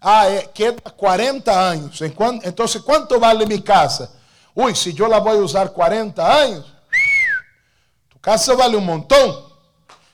Ah, 0.00 0.26
é, 0.26 0.42
queda 0.42 0.90
40 0.90 1.50
anos. 1.50 2.00
Então, 2.02 2.66
quanto 2.84 3.18
vale 3.18 3.46
minha 3.46 3.62
casa? 3.62 4.12
Ui, 4.54 4.74
se 4.74 4.94
eu 4.96 5.08
la 5.08 5.18
vou 5.18 5.38
usar 5.38 5.70
40 5.70 6.22
anos, 6.22 6.66
tu 8.10 8.18
casa 8.20 8.54
vale 8.54 8.76
um 8.76 8.82
montão. 8.82 9.50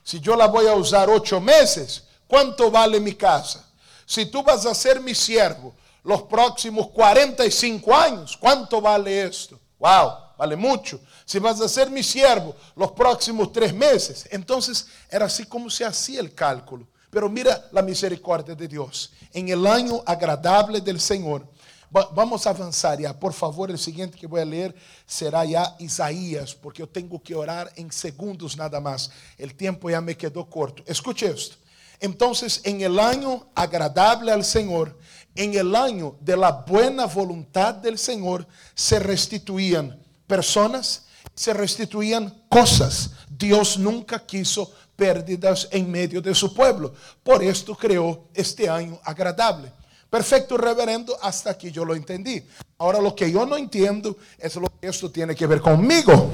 Se 0.05 0.21
eu 0.25 0.37
la 0.37 0.47
vou 0.47 0.63
usar 0.79 1.09
8 1.09 1.41
meses, 1.41 2.05
¿Cuánto 2.31 2.71
vale 2.71 3.01
mi 3.01 3.15
casa? 3.15 3.69
Si 4.07 4.25
tú 4.27 4.41
vas 4.41 4.65
a 4.65 4.73
ser 4.73 5.01
mi 5.01 5.17
siervo 5.17 5.75
los 6.05 6.23
próximos 6.23 6.87
45 6.91 7.93
años, 7.93 8.37
¿cuánto 8.37 8.81
vale 8.81 9.25
esto? 9.25 9.59
Wow, 9.81 10.13
vale 10.39 10.55
mucho. 10.55 11.01
Si 11.25 11.41
vas 11.41 11.61
a 11.61 11.69
ser 11.69 11.91
mi 11.91 12.05
siervo 12.05 12.55
los 12.77 12.93
próximos 12.93 13.53
tres 13.53 13.75
meses, 13.75 14.29
entonces 14.31 14.87
era 15.11 15.25
así 15.25 15.45
como 15.45 15.69
se 15.69 15.85
hacía 15.85 16.21
el 16.21 16.33
cálculo. 16.33 16.87
Pero 17.11 17.29
mira 17.29 17.69
la 17.73 17.83
misericordia 17.83 18.55
de 18.55 18.69
Dios. 18.69 19.11
En 19.33 19.49
el 19.49 19.67
año 19.67 20.01
agradable 20.07 20.81
del 20.81 21.01
Señor, 21.01 21.45
Vamos 21.93 22.47
a 22.47 22.51
avançar 22.51 23.01
já, 23.03 23.13
por 23.13 23.33
favor. 23.33 23.69
O 23.69 23.77
seguinte 23.77 24.17
que 24.17 24.29
vou 24.29 24.41
ler 24.45 24.73
será 25.05 25.45
já 25.45 25.75
Isaías, 25.81 26.55
porque 26.55 26.81
eu 26.81 26.87
tenho 26.87 27.19
que 27.19 27.35
orar 27.35 27.69
em 27.77 27.91
segundos 27.91 28.55
nada 28.55 28.81
mais. 28.81 29.11
O 29.37 29.49
tempo 29.53 29.91
já 29.91 30.01
me 30.01 30.15
quedou 30.15 30.45
corto. 30.45 30.85
Escute 30.87 31.25
isto. 31.25 31.59
Entonces, 32.01 32.63
en 32.65 32.81
el 32.81 32.99
año 32.99 33.47
agradable 33.55 34.33
al 34.33 34.45
Señor, 34.45 34.99
en 35.35 35.55
el 35.55 35.77
año 35.77 36.17
de 36.21 36.37
la 36.37 36.51
buena 36.51 37.07
voluntad 37.07 37.75
del 37.75 37.99
Señor, 37.99 38.47
se 38.75 38.99
restituían 38.99 39.99
personas, 40.27 41.07
se 41.35 41.53
restituían 41.53 42.45
cosas. 42.49 43.13
Dios 43.29 43.79
nunca 43.79 44.25
quiso 44.27 44.73
pérdidas 44.97 45.69
en 45.71 45.91
medio 45.91 46.21
de 46.21 46.35
su 46.35 46.53
pueblo. 46.53 46.95
Por 47.23 47.43
esto 47.45 47.75
creó 47.75 48.29
este 48.35 48.69
año 48.69 48.99
agradable. 49.05 49.73
Perfecto, 50.11 50.57
reverendo, 50.57 51.17
hasta 51.23 51.51
aquí 51.51 51.71
yo 51.71 51.85
lo 51.85 51.95
entendí. 51.95 52.43
Ahora 52.79 53.01
lo 53.01 53.15
que 53.15 53.31
yo 53.31 53.47
no 53.47 53.57
entiendo 53.57 54.17
es 54.39 54.57
lo 54.57 54.69
que 54.81 54.89
esto 54.89 55.11
tiene 55.11 55.35
que 55.35 55.47
ver 55.47 55.61
conmigo. 55.61 56.31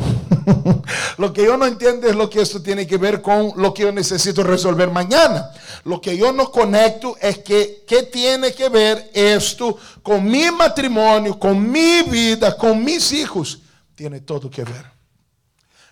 lo 1.19 1.33
que 1.33 1.45
yo 1.45 1.57
no 1.57 1.67
entiendo 1.67 2.07
es 2.09 2.15
lo 2.15 2.31
que 2.31 2.41
esto 2.41 2.63
tiene 2.63 2.87
que 2.87 2.97
ver 2.97 3.21
con 3.21 3.53
lo 3.57 3.75
que 3.75 3.83
yo 3.83 3.93
necesito 3.93 4.43
resolver 4.43 4.91
mañana. 4.91 5.51
Lo 5.85 6.01
que 6.01 6.17
yo 6.17 6.33
no 6.33 6.51
conecto 6.51 7.17
es 7.21 7.39
que 7.39 7.85
qué 7.87 8.05
tiene 8.05 8.53
que 8.53 8.69
ver 8.69 9.11
esto 9.13 9.77
con 10.03 10.25
mi 10.25 10.51
matrimonio, 10.51 11.39
con 11.39 11.71
mi 11.71 12.03
vida, 12.03 12.57
con 12.57 12.85
mis 12.85 13.13
hijos. 13.13 13.61
Tiene 13.95 14.21
todo 14.21 14.51
que 14.51 14.63
ver. 14.63 14.85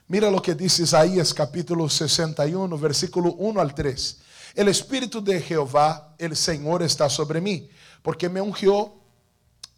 Mira 0.07 0.31
lo 0.31 0.41
que 0.41 0.55
dice 0.55 0.83
Isaías 0.83 1.33
capítulo 1.33 1.89
61, 1.89 2.79
versículo 2.79 3.33
1 3.33 3.61
al 3.61 3.75
3. 3.75 4.19
El 4.55 4.69
Espíritu 4.69 5.23
de 5.23 5.41
Jehová, 5.41 6.15
el 6.19 6.37
Señor, 6.37 6.83
está 6.83 7.09
sobre 7.09 7.41
mí, 7.41 7.69
porque 8.03 8.29
me 8.29 8.41
ungió 8.41 8.93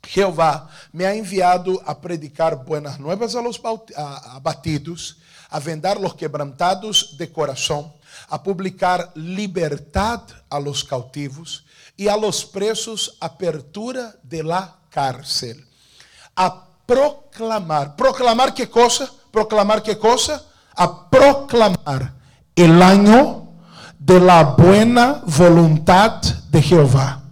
Jehová, 0.06 0.68
me 0.92 1.04
ha 1.04 1.14
enviado 1.14 1.80
a 1.84 2.00
predicar 2.00 2.64
buenas 2.64 2.98
nuevas 3.00 3.34
a 3.34 3.42
los 3.42 3.60
abatidos, 3.96 5.18
a 5.50 5.60
vendar 5.60 6.00
los 6.00 6.14
quebrantados 6.14 7.16
de 7.18 7.30
corazón, 7.32 7.92
a 8.28 8.42
publicar 8.42 9.12
libertad 9.14 10.22
a 10.48 10.58
los 10.60 10.84
cautivos 10.84 11.64
y 11.96 12.08
a 12.08 12.16
los 12.16 12.44
presos 12.44 13.16
apertura 13.20 14.14
de 14.22 14.42
la 14.42 14.76
cárcel, 14.90 15.66
a 16.34 16.66
proclamar, 16.86 17.96
proclamar 17.96 18.54
qué 18.54 18.68
cosa, 18.68 19.10
proclamar 19.30 19.82
qué 19.82 19.98
cosa, 19.98 20.42
a 20.74 21.08
proclamar 21.10 22.12
el 22.54 22.82
año 22.82 23.48
de 23.98 24.20
la 24.20 24.42
buena 24.44 25.22
voluntad 25.24 26.22
de 26.22 26.62
Jehová. 26.62 27.25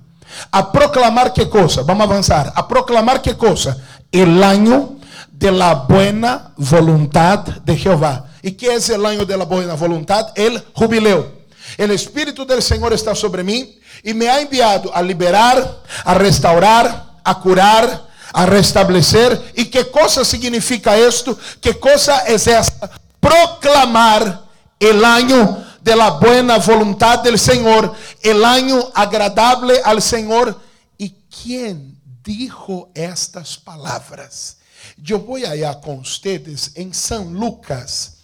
A 0.50 0.72
proclamar 0.72 1.32
qué 1.32 1.48
cosa? 1.48 1.82
Vamos 1.82 2.08
a 2.08 2.10
avanzar. 2.10 2.52
A 2.54 2.66
proclamar 2.66 3.22
qué 3.22 3.36
cosa? 3.36 3.76
El 4.10 4.42
año 4.42 4.96
de 5.30 5.50
la 5.50 5.74
buena 5.74 6.52
voluntad 6.56 7.40
de 7.40 7.76
Jehová. 7.76 8.26
¿Y 8.42 8.52
qué 8.52 8.74
es 8.74 8.88
el 8.90 9.04
año 9.04 9.24
de 9.24 9.36
la 9.36 9.44
buena 9.44 9.74
voluntad? 9.74 10.28
El 10.34 10.62
jubileo. 10.74 11.44
El 11.76 11.90
Espíritu 11.90 12.46
del 12.46 12.62
Señor 12.62 12.92
está 12.92 13.14
sobre 13.14 13.42
mí 13.42 13.78
y 14.02 14.14
me 14.14 14.28
ha 14.28 14.40
enviado 14.40 14.94
a 14.94 15.02
liberar, 15.02 15.82
a 16.04 16.14
restaurar, 16.14 17.06
a 17.24 17.40
curar, 17.40 18.06
a 18.32 18.46
restablecer. 18.46 19.52
¿Y 19.56 19.66
qué 19.66 19.90
cosa 19.90 20.24
significa 20.24 20.96
esto? 20.96 21.38
¿Qué 21.60 21.78
cosa 21.78 22.18
es 22.26 22.46
esta? 22.46 22.90
Proclamar 23.18 24.42
el 24.78 25.04
año 25.04 25.63
de 25.84 25.94
la 25.94 26.12
buena 26.12 26.56
voluntad 26.56 27.22
del 27.22 27.38
Señor, 27.38 27.94
el 28.22 28.42
año 28.42 28.90
agradable 28.94 29.82
al 29.84 30.00
Señor. 30.00 30.58
¿Y 30.96 31.10
quién 31.10 32.00
dijo 32.24 32.90
estas 32.94 33.58
palabras? 33.58 34.56
Yo 34.96 35.18
voy 35.18 35.44
allá 35.44 35.78
con 35.78 35.98
ustedes 35.98 36.72
en 36.74 36.94
San 36.94 37.34
Lucas, 37.34 38.20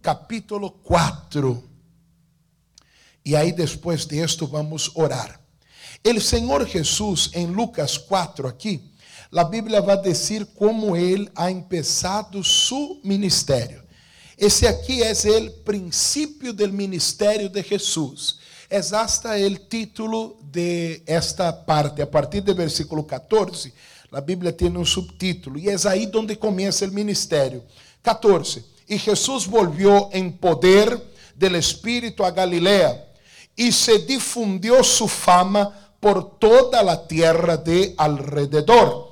capítulo 0.00 0.72
4. 0.82 1.62
E 3.26 3.36
aí, 3.36 3.52
depois 3.52 4.08
de 4.08 4.20
esto, 4.20 4.48
vamos 4.48 4.90
orar. 4.94 5.38
O 6.02 6.18
Senhor 6.18 6.66
Jesus, 6.66 7.30
em 7.34 7.46
Lucas 7.46 7.98
4, 7.98 8.48
aqui, 8.48 8.90
a 9.30 9.44
Bíblia 9.44 9.82
vai 9.82 10.00
dizer 10.00 10.46
como 10.46 10.96
ele 10.96 11.30
ha 11.36 11.50
empezado 11.50 12.42
su 12.42 13.02
ministério. 13.04 13.81
Esse 14.42 14.66
aqui 14.66 15.04
é 15.04 15.12
o 15.12 15.50
princípio 15.62 16.52
do 16.52 16.68
ministério 16.72 17.48
de 17.48 17.62
Jesus. 17.62 18.38
É 18.68 18.78
hasta 18.78 19.36
o 19.36 19.56
título 19.56 20.36
de 20.42 21.00
esta 21.06 21.52
parte. 21.52 22.02
A 22.02 22.08
partir 22.08 22.40
do 22.40 22.52
versículo 22.52 23.04
14, 23.04 23.72
a 24.10 24.20
Bíblia 24.20 24.52
tem 24.52 24.76
um 24.76 24.84
subtítulo. 24.84 25.60
E 25.60 25.68
é 25.68 25.76
aí 25.88 26.10
onde 26.12 26.34
começa 26.34 26.84
o 26.84 26.90
ministério. 26.90 27.62
14. 28.02 28.64
E 28.88 28.98
Jesus 28.98 29.44
volvió 29.44 30.10
em 30.12 30.28
poder 30.28 31.00
del 31.36 31.54
Espírito 31.54 32.24
a 32.24 32.30
Galilea 32.32 33.00
e 33.56 33.70
se 33.70 33.96
difundiu 34.00 34.82
sua 34.82 35.06
fama 35.06 35.72
por 36.00 36.20
toda 36.20 36.80
a 36.80 36.96
terra 36.96 37.54
de 37.54 37.94
alrededor 37.96 39.11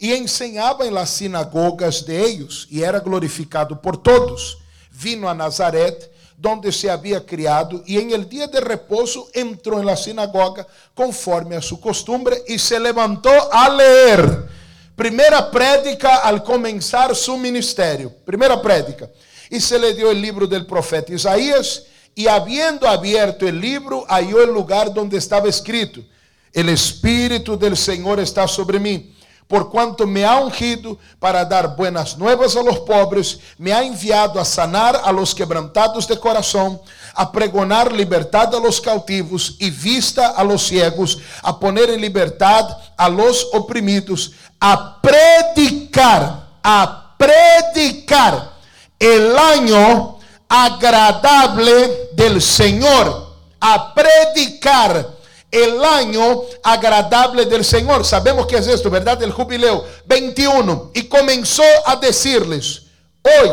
e 0.00 0.14
ensinava 0.14 0.86
em 0.86 0.90
las 0.90 1.10
sinagogas 1.10 2.02
de 2.02 2.14
ellos, 2.14 2.68
e 2.70 2.84
era 2.84 3.00
glorificado 3.00 3.76
por 3.76 3.96
todos. 3.96 4.58
Vino 4.90 5.28
a 5.28 5.34
Nazaret, 5.34 6.10
donde 6.36 6.70
se 6.70 6.88
havia 6.88 7.20
criado, 7.20 7.82
e 7.84 7.98
em 7.98 8.12
el 8.12 8.24
dia 8.24 8.46
de 8.46 8.60
repouso 8.60 9.28
entrou 9.34 9.80
em 9.80 9.84
la 9.84 9.96
sinagoga, 9.96 10.66
conforme 10.94 11.56
a 11.56 11.60
su 11.60 11.80
costumbre, 11.80 12.44
e 12.46 12.58
se 12.58 12.78
levantou 12.78 13.36
a 13.50 13.68
ler. 13.68 14.48
Primeira 14.94 15.42
prédica 15.42 16.16
al 16.16 16.42
começar 16.42 17.14
su 17.14 17.36
ministério. 17.36 18.10
Primeira 18.24 18.56
prédica. 18.60 19.10
E 19.50 19.60
se 19.60 19.78
le 19.78 19.94
dio 19.94 20.10
el 20.10 20.20
libro 20.20 20.46
del 20.46 20.66
profeta 20.66 21.12
Isaías, 21.12 21.84
e 22.16 22.28
habiendo 22.28 22.86
abierto 22.86 23.46
el 23.46 23.60
libro, 23.60 24.04
halló 24.08 24.42
el 24.42 24.50
lugar 24.50 24.92
donde 24.92 25.16
estaba 25.16 25.48
escrito: 25.48 26.04
El 26.52 26.68
Espíritu 26.68 27.56
del 27.56 27.76
Senhor 27.76 28.20
está 28.20 28.46
sobre 28.46 28.78
mim 28.78 29.17
por 29.48 29.70
quanto 29.70 30.06
me 30.06 30.24
ha 30.26 30.36
ungido 30.36 30.98
para 31.18 31.42
dar 31.44 31.74
buenas 31.74 32.18
nuevas 32.18 32.54
a 32.54 32.62
los 32.62 32.78
pobres, 32.80 33.40
me 33.56 33.72
ha 33.72 33.82
enviado 33.82 34.38
a 34.38 34.44
sanar 34.44 35.00
a 35.02 35.10
los 35.10 35.34
quebrantados 35.34 36.06
de 36.06 36.20
corazón, 36.20 36.78
a 37.14 37.32
pregonar 37.32 37.90
libertad 37.90 38.54
a 38.54 38.60
los 38.60 38.78
cautivos 38.78 39.56
y 39.58 39.70
vista 39.70 40.28
a 40.28 40.44
los 40.44 40.66
ciegos, 40.66 41.18
a 41.42 41.58
poner 41.58 41.88
en 41.88 42.00
libertad 42.00 42.68
a 42.96 43.08
los 43.08 43.48
oprimidos, 43.54 44.32
a 44.60 45.00
predicar, 45.00 46.46
a 46.62 47.14
predicar 47.16 48.52
el 48.98 49.36
año 49.36 50.18
agradable 50.46 52.10
del 52.12 52.42
Señor, 52.42 53.28
a 53.60 53.94
predicar 53.94 55.17
el 55.50 55.82
año 55.84 56.42
agradable 56.62 57.46
del 57.46 57.64
Señor. 57.64 58.04
Sabemos 58.04 58.46
que 58.46 58.56
es 58.56 58.66
esto, 58.66 58.90
¿verdad? 58.90 59.22
El 59.22 59.32
jubileo 59.32 59.84
21. 60.06 60.90
Y 60.94 61.04
comenzó 61.04 61.62
a 61.86 61.96
decirles, 61.96 62.82
hoy, 63.22 63.50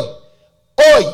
hoy, 0.76 1.06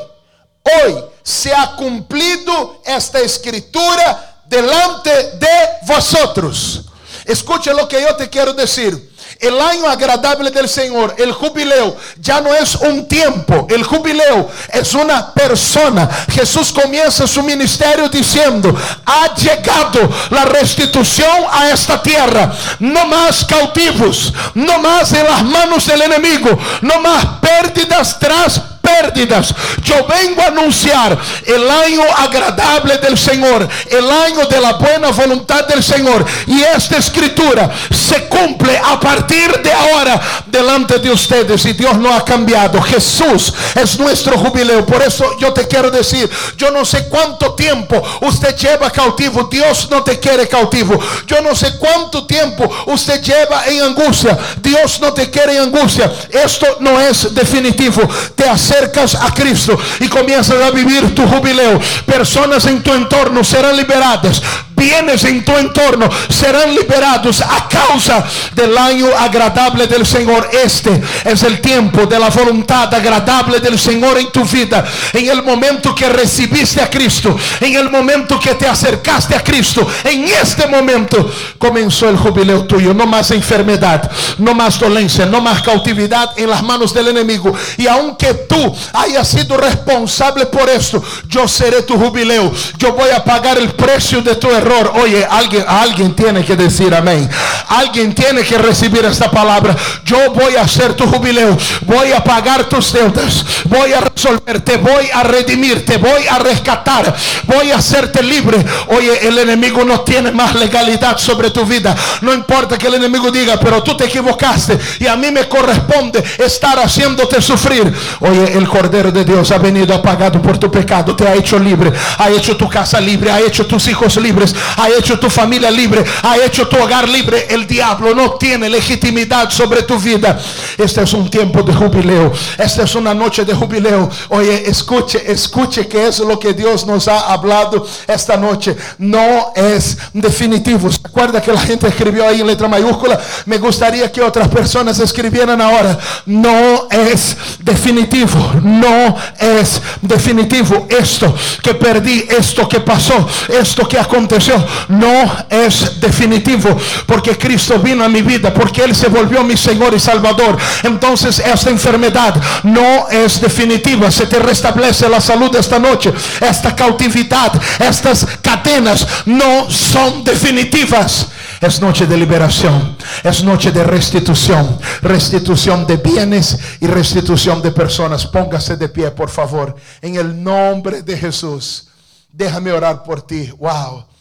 hoy 0.63 1.05
se 1.23 1.55
ha 1.55 1.77
cumplido 1.77 2.81
esta 2.85 3.21
escritura 3.21 4.43
delante 4.47 5.11
de 5.39 5.69
vosotros. 5.87 6.83
Escucha 7.25 7.73
lo 7.73 7.89
que 7.89 8.03
yo 8.03 8.17
te 8.17 8.29
quiero 8.29 8.53
decir. 8.53 9.12
El 9.43 9.61
año 9.61 9.89
agradable 9.89 10.53
del 10.53 10.69
Señor, 10.69 11.17
el 11.19 11.33
jubileo, 11.33 11.97
ya 12.21 12.41
no 12.41 12.55
es 12.55 12.77
un 12.77 13.09
tiempo, 13.09 13.67
el 13.69 13.83
jubileo 13.83 14.49
es 14.73 14.95
una 14.95 15.35
persona. 15.35 16.09
Jesús 16.31 16.73
comienza 16.73 17.27
su 17.27 17.43
ministerio 17.43 18.09
diciendo, 18.09 18.73
ha 19.05 19.35
llegado 19.35 20.09
la 20.31 20.45
restitución 20.45 21.45
a 21.51 21.71
esta 21.71 22.01
tierra. 22.01 22.53
No 22.79 23.05
más 23.07 23.45
cautivos, 23.45 24.33
no 24.55 24.79
más 24.79 25.13
en 25.13 25.25
las 25.25 25.43
manos 25.43 25.89
del 25.89 26.03
enemigo, 26.03 26.57
no 26.83 27.01
más 27.01 27.27
pérdidas 27.41 28.17
tras 28.21 28.72
pérdidas. 28.93 29.55
Yo 29.83 30.07
vengo 30.07 30.43
a 30.43 30.47
anunciar 30.47 31.19
el 31.47 31.71
año 31.71 32.03
agradable 32.17 32.99
del 32.99 33.19
Señor, 33.19 33.69
el 33.91 34.11
año 34.11 34.47
de 34.47 34.61
la 34.61 34.75
buena 34.75 35.11
voluntad 35.11 35.67
del 35.67 35.83
Señor. 35.83 36.25
Y 36.47 36.61
esta 36.63 36.99
escritura 36.99 37.71
se 37.91 38.27
cumple 38.29 38.77
a 38.79 38.99
partir 39.01 39.63
de 39.63 39.73
ahora 39.73 40.21
delante 40.47 40.99
de 40.99 41.11
ustedes. 41.11 41.65
Y 41.65 41.73
Dios 41.73 41.97
no 41.97 42.15
ha 42.15 42.25
cambiado. 42.25 42.81
Jesús 42.83 43.53
es 43.75 43.99
nuestro 43.99 44.39
jubileo. 44.39 44.85
Por 44.85 45.03
eso 45.03 45.25
yo 45.39 45.53
te 45.53 45.67
quiero 45.67 45.91
decir, 45.91 46.29
yo 46.57 46.71
no 46.71 46.85
sé 46.85 47.09
cuánto 47.09 47.55
tiempo 47.55 48.03
usted 48.23 48.57
lleva 48.57 48.91
cautivo. 48.91 49.45
Dios 49.45 49.89
no 49.91 50.03
te 50.03 50.19
quiere 50.19 50.49
cautivo. 50.49 50.99
Yo 51.27 51.41
no 51.41 51.55
sé 51.55 51.79
cuánto 51.79 52.27
tiempo 52.27 52.69
usted 52.87 53.23
lleva 53.23 53.67
en 53.67 53.83
angustia. 53.83 54.39
Dios 54.61 55.01
no 55.01 55.13
te 55.13 55.31
quiere 55.31 55.57
en 55.57 55.63
angustia. 55.65 56.13
Esto 56.31 56.79
no 56.81 57.01
es 57.01 57.35
definitivo. 57.35 58.03
Te 58.35 58.49
hace 58.49 58.82
acercas 58.83 59.15
a 59.15 59.33
Cristo 59.33 59.79
y 60.01 60.09
comienzas 60.09 60.61
a 60.61 60.71
vivir 60.71 61.15
tu 61.15 61.27
jubileo, 61.27 61.81
personas 62.05 62.67
en 62.67 62.83
tu 62.83 62.93
entorno 62.93 63.45
serán 63.45 63.77
liberadas 63.77 64.43
bienes 64.83 65.23
en 65.25 65.45
tu 65.45 65.57
entorno 65.57 66.09
serán 66.29 66.75
liberados 66.75 67.41
a 67.41 67.69
causa 67.69 68.25
del 68.55 68.77
año 68.77 69.07
agradable 69.17 69.87
del 69.87 70.05
Señor. 70.05 70.51
Este 70.53 71.01
es 71.25 71.43
el 71.45 71.61
tiempo 71.61 72.07
de 72.07 72.19
la 72.19 72.31
voluntad 72.31 72.93
agradable 72.93 73.61
del 73.61 73.79
Señor 73.79 74.19
en 74.19 74.33
tu 74.33 74.45
vida. 74.45 74.85
En 75.13 75.29
el 75.29 75.43
momento 75.43 75.95
que 75.95 76.09
recibiste 76.09 76.83
a 76.83 76.91
Cristo, 76.91 77.37
en 77.61 77.77
el 77.77 77.91
momento 77.91 78.41
que 78.41 78.55
te 78.55 78.67
acercaste 78.67 79.37
a 79.37 79.45
Cristo, 79.45 79.87
en 80.05 80.25
este 80.25 80.67
momento 80.67 81.31
comenzó 81.59 82.09
el 82.09 82.17
jubileo 82.17 82.65
tuyo. 82.65 82.93
No 82.93 83.07
más 83.07 83.31
enfermedad, 83.31 84.11
no 84.39 84.55
más 84.55 84.81
dolencia, 84.81 85.27
no 85.27 85.41
más 85.41 85.63
cautividad 85.63 86.31
en 86.37 86.51
las 86.51 86.63
manos 86.63 86.93
del 86.93 87.09
enemigo. 87.09 87.53
Y 87.77 87.87
aunque 87.87 88.35
tú 88.35 88.75
hayas 88.93 89.29
sido 89.29 89.57
responsable 89.57 90.47
por 90.47 90.69
esto, 90.69 91.03
yo 91.29 91.47
seré 91.47 91.83
tu 91.83 91.97
jubileo. 91.97 92.53
Yo 92.79 92.93
voy 92.95 93.11
a 93.11 93.23
pagar 93.25 93.59
el 93.59 93.71
precio 93.71 94.23
de 94.23 94.35
tu 94.35 94.51
error 94.51 94.72
Oye, 94.95 95.27
alguien, 95.29 95.65
alguien 95.67 96.15
tiene 96.15 96.45
que 96.45 96.57
decir 96.57 96.95
amén. 96.95 97.29
Alguien 97.69 98.15
tiene 98.15 98.43
que 98.43 98.59
recibir 98.59 99.05
esta 99.05 99.31
palabra. 99.31 99.77
Yo 100.05 100.33
voy 100.33 100.57
a 100.57 100.63
hacer 100.63 100.95
tu 100.95 101.07
jubileo. 101.07 101.57
Voy 101.83 102.13
a 102.13 102.23
pagar 102.23 102.65
tus 102.65 102.93
deudas. 102.93 103.45
Voy 103.65 103.93
a 103.93 104.01
resolverte. 104.01 104.77
Voy 104.79 105.09
a 105.13 105.23
redimirte. 105.23 105.97
Voy 105.99 106.27
a 106.29 106.39
rescatar. 106.39 107.15
Voy 107.45 107.71
a 107.71 107.77
hacerte 107.77 108.23
libre. 108.23 108.65
Oye, 108.89 109.27
el 109.27 109.39
enemigo 109.39 109.85
no 109.85 110.01
tiene 110.01 110.31
más 110.31 110.55
legalidad 110.55 111.19
sobre 111.19 111.51
tu 111.51 111.65
vida. 111.65 111.95
No 112.23 112.33
importa 112.33 112.79
que 112.79 112.87
el 112.87 112.95
enemigo 112.95 113.31
diga, 113.31 113.59
pero 113.59 113.83
tú 113.83 113.97
te 113.97 114.05
equivocaste. 114.05 114.79
Y 115.01 115.07
a 115.07 115.17
mí 115.17 115.31
me 115.31 115.49
corresponde 115.49 116.23
estar 116.39 116.79
haciéndote 116.79 117.41
sufrir. 117.41 117.93
Oye, 118.21 118.53
el 118.57 118.69
Cordero 118.69 119.13
de 119.13 119.25
Dios 119.25 119.51
ha 119.51 119.59
venido, 119.59 119.95
ha 119.95 120.03
pagado 120.03 120.41
por 120.41 120.59
tu 120.59 120.71
pecado. 120.71 121.15
Te 121.15 121.27
ha 121.27 121.35
hecho 121.35 121.59
libre. 121.59 121.93
Ha 122.19 122.31
hecho 122.31 122.57
tu 122.57 122.69
casa 122.69 123.01
libre. 123.01 123.31
Ha 123.31 123.41
hecho 123.41 123.67
tus 123.67 123.87
hijos 123.89 124.17
libres 124.17 124.52
ha 124.77 124.89
hecho 124.89 125.19
tu 125.19 125.31
familia 125.31 125.71
libre, 125.71 126.05
ha 126.23 126.37
hecho 126.39 126.69
tu 126.69 126.77
hogar 126.77 127.09
libre. 127.09 127.47
El 127.49 127.67
diablo 127.67 128.15
no 128.15 128.33
tiene 128.33 128.69
legitimidad 128.69 129.51
sobre 129.51 129.83
tu 129.83 129.99
vida. 129.99 130.39
Este 130.79 131.03
es 131.03 131.13
un 131.13 131.31
tiempo 131.31 131.63
de 131.63 131.75
jubileo. 131.75 132.33
Esta 132.59 132.83
es 132.83 132.95
una 132.95 133.15
noche 133.15 133.45
de 133.45 133.55
jubileo. 133.55 134.09
Oye, 134.31 134.69
escuche, 134.69 135.23
escuche 135.31 135.87
que 135.87 136.09
es 136.09 136.19
lo 136.21 136.39
que 136.39 136.53
Dios 136.53 136.87
nos 136.87 137.09
ha 137.09 137.33
hablado 137.33 137.87
esta 138.07 138.37
noche. 138.37 138.77
No 138.99 139.53
es 139.55 139.97
definitivo. 140.13 140.91
¿Se 140.91 141.01
acuerda 141.05 141.41
que 141.41 141.53
la 141.53 141.61
gente 141.61 141.89
escribió 141.89 142.27
ahí 142.27 142.41
en 142.41 142.47
letra 142.47 142.69
mayúscula? 142.69 143.19
Me 143.47 143.59
gustaría 143.59 144.11
que 144.11 144.21
otras 144.21 144.49
personas 144.49 144.99
escribieran 144.99 145.61
ahora. 145.61 145.99
No 146.27 146.89
es 146.91 147.37
definitivo. 147.61 148.53
No 148.63 149.15
es 149.39 149.81
definitivo. 150.01 150.87
Esto 150.89 151.35
que 151.63 151.75
perdí, 151.75 152.27
esto 152.29 152.69
que 152.69 152.81
pasó, 152.81 153.27
esto 153.49 153.89
que 153.89 153.99
aconteció 153.99 154.42
no 154.89 155.33
es 155.49 156.01
definitivo 156.01 156.77
porque 157.07 157.37
Cristo 157.37 157.79
vino 157.79 158.05
a 158.05 158.09
mi 158.09 158.23
vida, 158.23 158.53
porque 158.53 158.83
Él 158.83 158.95
se 158.95 159.09
volvió 159.09 159.43
mi 159.43 159.57
Señor 159.57 159.95
y 159.95 160.01
Salvador. 160.01 160.57
Entonces 160.83 161.39
esta 161.39 161.71
enfermedad 161.71 162.35
no 162.65 163.09
es 163.09 163.41
definitiva. 163.41 164.11
Se 164.11 164.27
te 164.27 164.39
restablece 164.39 165.09
la 165.09 165.21
salud 165.21 165.55
esta 165.57 165.79
noche. 165.79 166.13
Esta 166.41 166.75
cautividad, 166.75 167.53
estas 167.79 168.27
cadenas 168.41 169.07
no 169.27 169.71
son 169.71 170.25
definitivas. 170.25 171.29
Es 171.61 171.81
noche 171.81 172.07
de 172.07 172.17
liberación, 172.17 172.97
es 173.23 173.45
noche 173.45 173.71
de 173.71 173.85
restitución, 173.85 174.79
restitución 175.01 175.87
de 175.87 175.97
bienes 175.97 176.59
y 176.81 176.89
restitución 176.89 177.63
de 177.63 177.71
personas. 177.71 178.27
Póngase 178.27 178.77
de 178.77 178.89
pie, 178.89 179.13
por 179.13 179.31
favor, 179.31 179.77
en 180.01 180.17
el 180.17 180.43
nombre 180.43 181.03
de 181.03 181.17
Jesús. 181.17 181.87
Déjame 182.33 182.73
orar 182.73 183.05
por 183.05 183.23
ti. 183.23 183.49
Wow. 183.59 184.12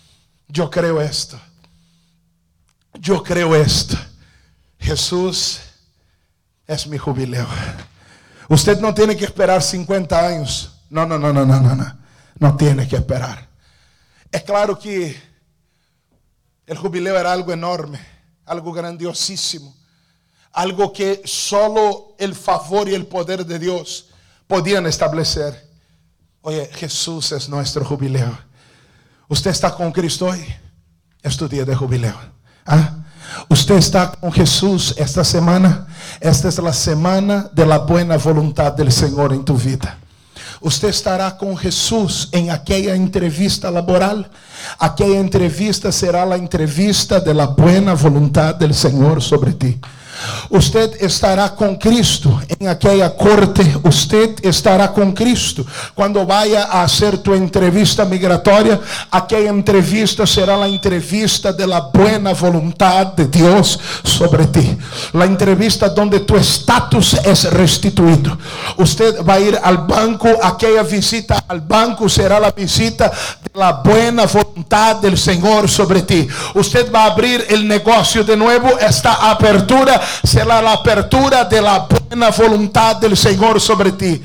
Yo 0.52 0.70
creo 0.70 1.02
esto. 1.02 1.40
Yo 3.00 3.24
creo 3.24 3.56
esto. 3.56 3.98
Jesús 4.78 5.62
es 6.68 6.88
mi 6.88 6.98
jubileo. 6.98 7.48
Usted 8.50 8.80
no 8.82 8.94
tiene 8.94 9.16
que 9.16 9.24
esperar 9.24 9.62
50 9.62 10.28
años. 10.28 10.74
No, 10.90 11.06
no, 11.06 11.18
no, 11.18 11.32
no, 11.32 11.46
no, 11.46 11.62
no, 11.62 11.76
no. 11.76 11.98
No 12.38 12.58
tiene 12.58 12.86
que 12.86 12.98
esperar. 12.98 13.48
Es 14.30 14.44
claro 14.44 14.78
que 14.78 15.16
el 16.66 16.78
jubileo 16.78 17.18
era 17.18 17.32
algo 17.32 17.54
enorme, 17.54 18.00
algo 18.46 18.74
grandiosísimo, 18.74 19.74
algo 20.52 20.92
que 20.92 21.22
solo 21.24 22.16
el 22.18 22.36
favor 22.36 22.90
y 22.90 22.94
el 22.94 23.08
poder 23.08 23.46
de 23.46 23.58
Dios 23.58 24.10
podían 24.48 24.86
establecer. 24.86 25.70
Oye, 26.42 26.70
Jesús 26.74 27.32
es 27.32 27.48
nuestro 27.48 27.86
jubileo. 27.86 28.51
Usted 29.32 29.52
está 29.52 29.72
con 29.74 29.94
Cristo 29.94 30.26
hoy. 30.26 30.44
Es 31.24 31.38
tu 31.38 31.48
día 31.48 31.64
de 31.64 31.74
jubileo. 31.74 32.18
¿Ah? 32.66 32.96
Usted 33.48 33.76
está 33.76 34.12
con 34.12 34.30
Jesús 34.30 34.94
esta 34.98 35.24
semana. 35.24 35.88
Esta 36.20 36.50
es 36.50 36.60
la 36.60 36.74
semana 36.74 37.50
de 37.54 37.66
la 37.66 37.78
buena 37.78 38.18
voluntad 38.18 38.74
del 38.74 38.92
Señor 38.92 39.32
en 39.32 39.46
tu 39.46 39.56
vida. 39.56 39.98
Usted 40.60 40.90
estará 40.90 41.32
com 41.32 41.58
Jesus 41.58 42.28
em 42.34 42.50
aquela 42.50 42.94
entrevista 42.94 43.72
laboral. 43.72 44.30
Aquela 44.78 45.16
entrevista 45.16 45.94
será 45.94 46.24
a 46.24 46.38
entrevista 46.38 47.22
de 47.22 47.34
la 47.34 47.48
buena 47.48 47.94
voluntad 47.94 48.56
del 48.56 48.74
Senhor 48.74 49.22
sobre 49.22 49.54
ti. 49.54 49.80
Usted 50.50 51.02
estará 51.02 51.50
com 51.50 51.78
Cristo 51.78 52.42
em 52.60 52.68
aquela 52.68 53.10
corte. 53.10 53.62
Usted 53.84 54.36
estará 54.44 54.90
com 54.90 55.14
Cristo 55.14 55.66
quando 55.96 56.26
vaya 56.26 56.66
a 56.66 56.84
hacer 56.84 57.18
tu 57.18 57.34
entrevista 57.34 58.06
migratória. 58.06 58.80
Aquela 59.10 59.50
entrevista 59.50 60.26
será 60.26 60.62
a 60.62 60.68
entrevista 60.68 61.54
de 61.54 61.66
la 61.66 61.82
buena 61.82 62.34
voluntad 62.34 63.08
de 63.08 63.26
Deus 63.26 63.80
sobre 64.04 64.46
ti. 64.48 64.78
La 65.14 65.26
entrevista 65.26 65.90
donde 65.90 66.20
tu 66.20 66.36
estatus 66.36 67.14
es 67.14 67.44
restituído. 67.52 68.38
Usted 68.78 69.24
va 69.24 69.36
a 69.36 69.40
ir 69.40 69.60
al 69.62 69.78
banco. 69.80 70.28
Aquela 70.42 70.84
visita 70.84 71.44
al 71.48 71.62
banco 71.62 72.10
será 72.10 72.40
la 72.40 72.52
visita 72.52 73.10
de 73.10 73.60
la 73.60 73.74
buena 73.74 74.26
voluntad 74.26 74.98
del 74.98 75.18
Señor 75.18 75.70
sobre 75.70 76.02
ti. 76.02 76.28
Usted 76.56 76.92
va 76.92 77.04
a 77.04 77.12
abrir 77.12 77.46
el 77.50 77.68
negocio 77.68 78.24
de 78.24 78.36
nuevo. 78.36 78.78
Esta 78.80 79.32
apertura 79.32 80.02
será 80.24 80.62
la 80.62 80.74
apertura 80.74 81.46
de 81.46 81.62
la 81.62 81.88
buena 81.88 82.30
voluntad 82.30 82.98
del 82.98 83.16
Señor 83.18 83.60
sobre 83.60 83.92
ti. 83.92 84.22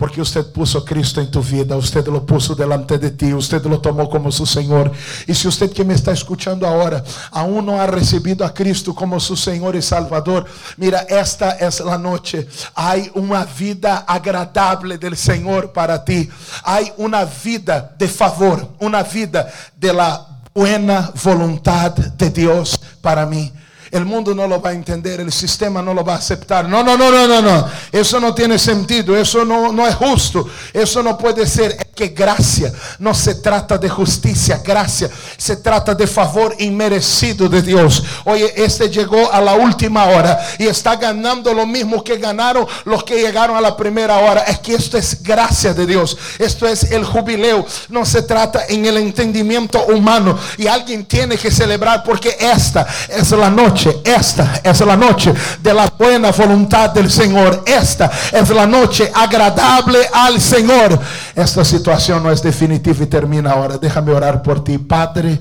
Porque 0.00 0.22
usted 0.22 0.50
puso 0.50 0.82
Cristo 0.82 1.20
en 1.20 1.30
tu 1.30 1.42
vida, 1.42 1.76
usted 1.76 2.06
lo 2.06 2.24
puso 2.24 2.54
delante 2.54 2.96
de 2.96 3.10
ti, 3.10 3.34
usted 3.34 3.62
lo 3.66 3.82
tomó 3.82 4.08
como 4.08 4.32
su 4.32 4.46
Señor. 4.46 4.90
Y 5.26 5.34
si 5.34 5.46
usted 5.46 5.70
que 5.70 5.84
me 5.84 5.92
está 5.92 6.10
escuchando 6.12 6.66
ahora 6.66 7.04
aún 7.30 7.66
no 7.66 7.78
ha 7.78 7.86
recibido 7.86 8.46
a 8.46 8.54
Cristo 8.54 8.94
como 8.94 9.20
su 9.20 9.36
Señor 9.36 9.76
y 9.76 9.82
Salvador, 9.82 10.46
mira, 10.78 11.00
esta 11.00 11.50
es 11.50 11.80
la 11.80 11.98
noche. 11.98 12.48
Hay 12.74 13.10
una 13.14 13.44
vida 13.44 14.06
agradable 14.08 14.96
del 14.96 15.18
Señor 15.18 15.70
para 15.70 16.02
ti. 16.02 16.30
Hay 16.64 16.90
una 16.96 17.26
vida 17.26 17.94
de 17.98 18.08
favor, 18.08 18.70
una 18.78 19.02
vida 19.02 19.52
de 19.76 19.92
la 19.92 20.26
buena 20.54 21.12
voluntad 21.22 21.92
de 21.92 22.30
Dios 22.30 22.80
para 23.02 23.26
mí. 23.26 23.52
El 23.90 24.04
mundo 24.04 24.34
no 24.34 24.46
lo 24.46 24.60
va 24.60 24.70
a 24.70 24.72
entender, 24.72 25.20
el 25.20 25.32
sistema 25.32 25.82
no 25.82 25.92
lo 25.92 26.04
va 26.04 26.14
a 26.14 26.18
aceptar. 26.18 26.68
No, 26.68 26.82
no, 26.82 26.96
no, 26.96 27.10
no, 27.10 27.26
no, 27.26 27.42
no. 27.42 27.68
Eso 27.90 28.20
no 28.20 28.34
tiene 28.34 28.58
sentido, 28.58 29.16
eso 29.16 29.44
no, 29.44 29.72
no 29.72 29.86
es 29.86 29.94
justo, 29.96 30.48
eso 30.72 31.02
no 31.02 31.18
puede 31.18 31.46
ser. 31.46 31.76
Que 32.00 32.08
gracia 32.08 32.72
no 32.98 33.12
se 33.12 33.34
trata 33.34 33.76
de 33.76 33.90
justicia, 33.90 34.62
gracia 34.64 35.10
se 35.36 35.56
trata 35.56 35.94
de 35.94 36.06
favor 36.06 36.56
inmerecido 36.58 37.46
de 37.46 37.60
Dios. 37.60 38.02
Oye, 38.24 38.50
este 38.56 38.88
llegó 38.88 39.30
a 39.30 39.38
la 39.38 39.52
última 39.52 40.06
hora 40.06 40.40
y 40.58 40.66
está 40.66 40.96
ganando 40.96 41.52
lo 41.52 41.66
mismo 41.66 42.02
que 42.02 42.16
ganaron 42.16 42.66
los 42.86 43.04
que 43.04 43.20
llegaron 43.20 43.54
a 43.54 43.60
la 43.60 43.76
primera 43.76 44.16
hora. 44.16 44.44
Es 44.44 44.60
que 44.60 44.76
esto 44.76 44.96
es 44.96 45.22
gracia 45.22 45.74
de 45.74 45.84
Dios, 45.84 46.16
esto 46.38 46.66
es 46.66 46.84
el 46.84 47.04
jubileo. 47.04 47.66
No 47.90 48.06
se 48.06 48.22
trata 48.22 48.62
en 48.70 48.86
el 48.86 48.96
entendimiento 48.96 49.84
humano 49.84 50.38
y 50.56 50.68
alguien 50.68 51.04
tiene 51.04 51.36
que 51.36 51.50
celebrar 51.50 52.02
porque 52.02 52.34
esta 52.40 52.86
es 53.10 53.30
la 53.32 53.50
noche 53.50 54.00
esta 54.04 54.62
es 54.64 54.80
la 54.80 54.96
noche 54.96 55.34
de 55.62 55.74
la 55.74 55.92
buena 55.98 56.30
voluntad 56.30 56.88
del 56.88 57.10
Señor. 57.10 57.62
Esta 57.66 58.10
es 58.32 58.48
la 58.48 58.66
noche 58.66 59.12
agradable 59.14 59.98
al 60.10 60.40
Señor. 60.40 60.98
Esta 61.34 61.62
situación 61.62 61.89
no 62.20 62.30
es 62.30 62.40
definitiva 62.42 63.02
y 63.02 63.06
termina 63.06 63.50
ahora. 63.50 63.76
Déjame 63.76 64.12
orar 64.12 64.42
por 64.42 64.62
ti, 64.62 64.78
Padre. 64.78 65.40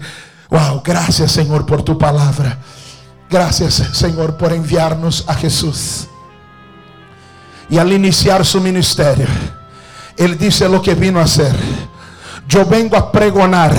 Wow, 0.49 0.81
gracias 0.83 1.31
Señor 1.31 1.65
por 1.65 1.83
tu 1.83 1.97
palabra. 1.97 2.57
Gracias 3.29 3.75
Señor 3.93 4.35
por 4.35 4.51
enviarnos 4.51 5.25
a 5.27 5.35
Jesús. 5.35 6.07
Y 7.69 7.77
al 7.77 7.93
iniciar 7.93 8.43
su 8.43 8.59
ministerio, 8.59 9.27
Él 10.17 10.37
dice 10.39 10.67
lo 10.67 10.81
que 10.81 10.95
vino 10.95 11.19
a 11.19 11.25
hacer. 11.25 11.55
Yo 12.47 12.65
vengo 12.65 12.97
a 12.97 13.11
pregonar 13.11 13.75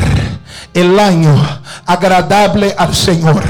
el 0.72 0.98
año 1.00 1.35
agradable 1.85 2.72
al 2.78 2.94
Señor. 2.94 3.42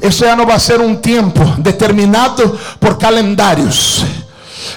Ese 0.00 0.24
ya 0.24 0.34
no 0.34 0.46
va 0.46 0.54
a 0.54 0.58
ser 0.58 0.80
un 0.80 1.02
tiempo 1.02 1.54
determinado 1.58 2.56
por 2.80 2.96
calendarios. 2.96 4.04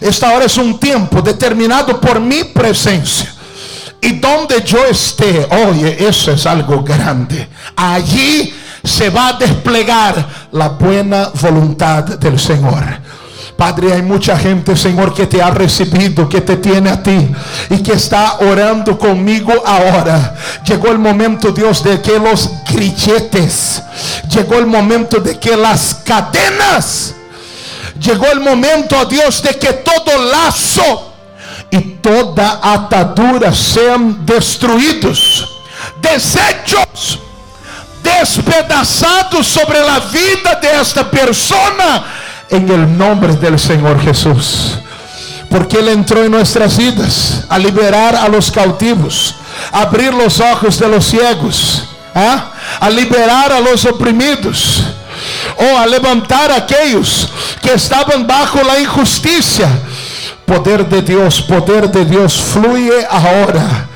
Esta 0.01 0.33
hora 0.33 0.45
es 0.45 0.57
un 0.57 0.77
tiempo 0.77 1.21
determinado 1.21 2.01
por 2.01 2.19
mi 2.19 2.43
presencia. 2.43 3.34
Y 4.01 4.13
donde 4.19 4.63
yo 4.63 4.85
esté, 4.85 5.47
oye, 5.67 6.07
eso 6.07 6.31
es 6.31 6.45
algo 6.45 6.83
grande. 6.83 7.47
Allí 7.75 8.53
se 8.83 9.09
va 9.09 9.29
a 9.29 9.33
desplegar 9.33 10.47
la 10.51 10.69
buena 10.69 11.31
voluntad 11.41 12.03
del 12.03 12.39
Señor. 12.39 12.83
Padre, 13.57 13.93
hay 13.93 14.01
mucha 14.01 14.37
gente, 14.37 14.75
Señor, 14.75 15.13
que 15.13 15.27
te 15.27 15.41
ha 15.41 15.49
recibido, 15.49 16.27
que 16.27 16.41
te 16.41 16.57
tiene 16.57 16.89
a 16.89 17.01
ti 17.01 17.31
y 17.69 17.81
que 17.81 17.93
está 17.93 18.39
orando 18.39 18.97
conmigo 18.97 19.53
ahora. 19.65 20.35
Llegó 20.67 20.89
el 20.89 20.99
momento, 20.99 21.51
Dios, 21.51 21.81
de 21.81 22.01
que 22.01 22.19
los 22.19 22.49
grilletes, 22.69 23.81
llegó 24.29 24.55
el 24.55 24.65
momento 24.65 25.21
de 25.21 25.39
que 25.39 25.55
las 25.55 25.95
cadenas, 26.03 27.15
llegó 27.97 28.27
el 28.27 28.41
momento, 28.41 29.05
Dios, 29.05 29.41
de 29.41 29.57
que 29.57 29.71
todo 29.71 30.31
lazo 30.31 31.14
y 31.71 31.79
toda 32.01 32.59
atadura 32.61 33.53
sean 33.53 34.25
destruidos, 34.25 35.49
desechos 36.01 37.19
despedaçados 38.05 39.47
sobre 39.47 39.79
a 39.79 39.99
vida 39.99 40.59
desta 40.61 41.09
persona 41.09 42.05
en 42.49 42.69
el 42.69 42.97
nombre 42.97 43.35
del 43.35 43.57
Señor 43.59 43.99
Jesús. 43.99 44.77
Porque 45.49 45.77
Él 45.77 45.89
entró 45.89 46.23
en 46.23 46.31
nuestras 46.31 46.77
vidas 46.77 47.45
a 47.49 47.57
liberar 47.57 48.15
a 48.15 48.27
los 48.27 48.51
cautivos, 48.51 49.35
a 49.71 49.81
abrir 49.81 50.13
los 50.13 50.39
ojos 50.39 50.79
de 50.79 50.87
los 50.87 51.05
ciegos, 51.05 51.83
¿ah? 52.13 52.51
a 52.79 52.89
liberar 52.89 53.51
a 53.51 53.59
los 53.59 53.85
oprimidos, 53.85 54.83
o 55.57 55.77
a 55.77 55.87
levantar 55.87 56.51
a 56.51 56.57
aquellos 56.57 57.29
que 57.61 57.73
estaban 57.73 58.27
bajo 58.27 58.61
la 58.63 58.79
injusticia. 58.79 59.67
Poder 60.45 60.85
de 60.85 61.01
Dios, 61.01 61.41
poder 61.41 61.89
de 61.89 62.05
Dios 62.05 62.39
fluye 62.39 63.05
ahora 63.09 63.89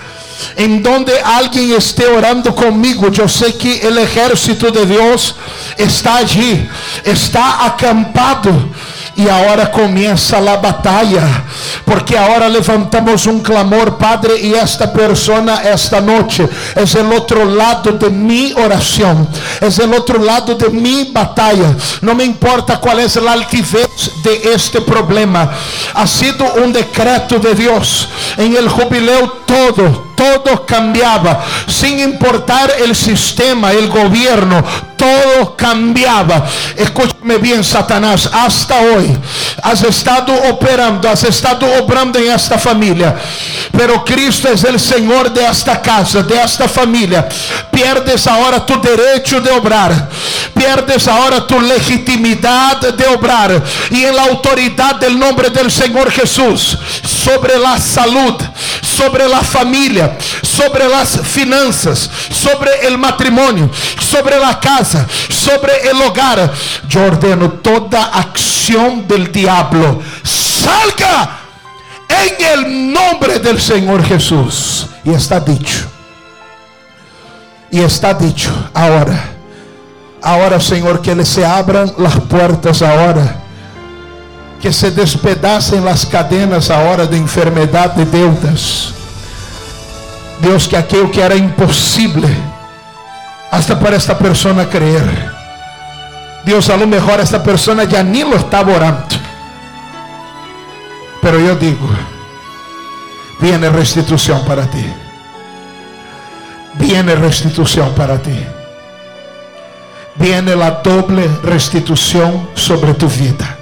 en 0.55 0.81
donde 0.83 1.13
alguien 1.21 1.73
esté 1.73 2.07
orando 2.07 2.53
conmigo, 2.55 3.09
yo 3.09 3.27
sé 3.27 3.55
que 3.55 3.79
el 3.87 3.97
ejército 3.97 4.71
de 4.71 4.85
Dios 4.85 5.35
está 5.77 6.17
allí, 6.17 6.67
está 7.03 7.65
acampado. 7.65 8.51
Y 9.19 9.27
ahora 9.27 9.69
comienza 9.69 10.39
la 10.39 10.55
batalla, 10.55 11.43
porque 11.83 12.17
ahora 12.17 12.47
levantamos 12.47 13.25
un 13.25 13.41
clamor, 13.41 13.97
Padre, 13.97 14.39
y 14.39 14.53
esta 14.53 14.93
persona 14.93 15.57
esta 15.57 15.99
noche 15.99 16.47
es 16.73 16.95
el 16.95 17.11
otro 17.11 17.43
lado 17.43 17.91
de 17.91 18.09
mi 18.09 18.53
oración, 18.53 19.27
es 19.59 19.77
el 19.79 19.93
otro 19.93 20.23
lado 20.23 20.55
de 20.55 20.69
mi 20.69 21.11
batalla. 21.11 21.75
No 21.99 22.15
me 22.15 22.23
importa 22.23 22.79
cuál 22.79 23.01
es 23.01 23.17
la 23.17 23.33
altivez 23.33 23.89
de 24.23 24.53
este 24.53 24.79
problema, 24.79 25.51
ha 25.95 26.07
sido 26.07 26.53
un 26.53 26.71
decreto 26.71 27.39
de 27.39 27.53
Dios. 27.55 28.07
En 28.37 28.55
el 28.55 28.69
jubileo 28.69 29.43
todo, 29.45 30.08
todo 30.19 30.65
cambiaba, 30.65 31.45
sin 31.65 31.97
importar 31.97 32.69
el 32.83 32.93
sistema, 32.93 33.71
el 33.71 33.87
gobierno, 33.87 34.61
todo 34.97 35.55
cambiaba. 35.55 36.45
Escúchame 36.75 37.37
bien, 37.37 37.63
Satanás, 37.63 38.29
hasta 38.31 38.81
hoy 38.81 39.17
has 39.63 39.81
estado 39.83 40.33
operando, 40.49 41.09
has 41.09 41.23
estado 41.23 41.65
obrando 41.81 42.19
en 42.19 42.31
esta 42.31 42.57
familia, 42.57 43.15
pero 43.71 44.03
Cristo 44.03 44.49
es 44.49 44.65
el 44.65 44.77
Señor 44.77 45.31
de 45.31 45.45
esta 45.45 45.81
casa, 45.81 46.21
de 46.21 46.41
esta 46.41 46.67
familia. 46.67 47.27
Pierdes 47.71 48.27
ahora 48.27 48.65
tu 48.65 48.79
derecho 48.81 49.39
de 49.39 49.51
obrar, 49.51 50.09
pierdes 50.53 51.07
ahora 51.07 51.47
tu 51.47 51.61
legitimidad 51.61 52.81
de 52.81 53.07
obrar 53.07 53.63
y 53.89 54.03
en 54.03 54.15
la 54.15 54.23
autoridad 54.23 54.95
del 54.95 55.17
nombre 55.17 55.49
del 55.49 55.71
Señor 55.71 56.11
Jesús 56.11 56.77
sobre 57.03 57.57
la 57.57 57.79
salud, 57.79 58.35
sobre 58.81 59.27
la 59.29 59.41
familia, 59.41 60.08
sobre 60.41 60.87
las 60.87 61.19
finanzas, 61.21 62.09
sobre 62.29 62.87
el 62.87 62.97
matrimonio, 62.97 63.69
sobre 63.99 64.39
la 64.39 64.59
casa, 64.59 65.05
sobre 65.29 65.89
el 65.89 66.01
hogar. 66.01 66.51
Yo 66.87 67.05
ordeno 67.05 67.49
toda 67.51 68.05
acción 68.05 69.07
del 69.07 69.31
diablo. 69.31 70.01
Salga 70.23 71.39
en 72.09 72.45
el 72.45 72.93
nombre 72.93 73.39
del 73.39 73.61
Señor 73.61 74.03
Jesús. 74.03 74.87
Y 75.03 75.11
está 75.11 75.39
dicho. 75.39 75.85
Y 77.71 77.79
está 77.79 78.13
dicho 78.13 78.51
ahora. 78.73 79.35
Ahora, 80.21 80.59
Señor, 80.59 81.01
que 81.01 81.25
se 81.25 81.45
abran 81.45 81.93
las 81.97 82.19
puertas 82.21 82.81
ahora. 82.81 83.35
Que 84.61 84.73
se 84.73 84.91
despedacen 84.91 85.85
las 85.85 86.05
cadenas 86.05 86.69
ahora 86.69 87.05
de 87.05 87.15
enfermedad, 87.15 87.93
de 87.93 88.05
deudas. 88.05 88.93
Dios, 90.39 90.67
que 90.67 90.77
aquello 90.77 91.11
que 91.11 91.21
era 91.21 91.35
imposible, 91.35 92.27
hasta 93.51 93.79
para 93.79 93.97
esta 93.97 94.17
persona 94.17 94.67
creer. 94.69 95.31
Dios, 96.45 96.69
a 96.69 96.77
lo 96.77 96.87
mejor 96.87 97.19
esta 97.19 97.43
persona 97.43 97.83
ya 97.83 98.03
ni 98.03 98.23
lo 98.23 98.35
estaba 98.35 98.73
orando. 98.73 99.15
Pero 101.21 101.39
yo 101.39 101.55
digo, 101.55 101.89
viene 103.39 103.69
restitución 103.69 104.43
para 104.45 104.65
ti. 104.69 104.85
Viene 106.75 107.15
restitución 107.15 107.93
para 107.93 108.17
ti. 108.21 108.45
Viene 110.15 110.55
la 110.55 110.71
doble 110.71 111.29
restitución 111.43 112.49
sobre 112.53 112.93
tu 112.93 113.07
vida. 113.09 113.57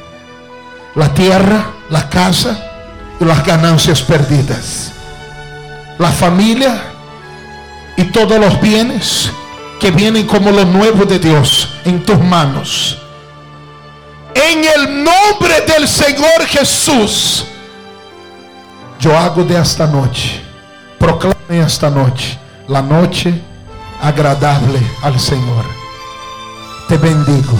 La 0.95 1.13
tierra, 1.13 1.71
la 1.89 2.09
casa 2.09 2.59
y 3.19 3.25
las 3.25 3.43
ganancias 3.45 4.01
perdidas. 4.01 4.96
La 5.97 6.11
familia 6.11 6.81
y 7.95 8.03
todos 8.05 8.39
los 8.39 8.61
bienes 8.61 9.31
que 9.79 9.91
vienen 9.91 10.27
como 10.27 10.51
lo 10.51 10.65
nuevo 10.65 11.05
de 11.05 11.19
Dios 11.19 11.69
en 11.85 12.03
tus 12.03 12.19
manos. 12.19 12.97
En 14.33 14.63
el 14.63 15.03
nombre 15.03 15.61
del 15.67 15.87
Señor 15.87 16.45
Jesús, 16.47 17.45
yo 18.99 19.17
hago 19.17 19.43
de 19.43 19.59
esta 19.59 19.87
noche, 19.87 20.41
proclame 20.99 21.59
esta 21.65 21.89
noche, 21.89 22.37
la 22.67 22.81
noche 22.81 23.41
agradable 24.01 24.79
al 25.01 25.19
Señor. 25.19 25.65
Te 26.87 26.97
bendigo. 26.97 27.57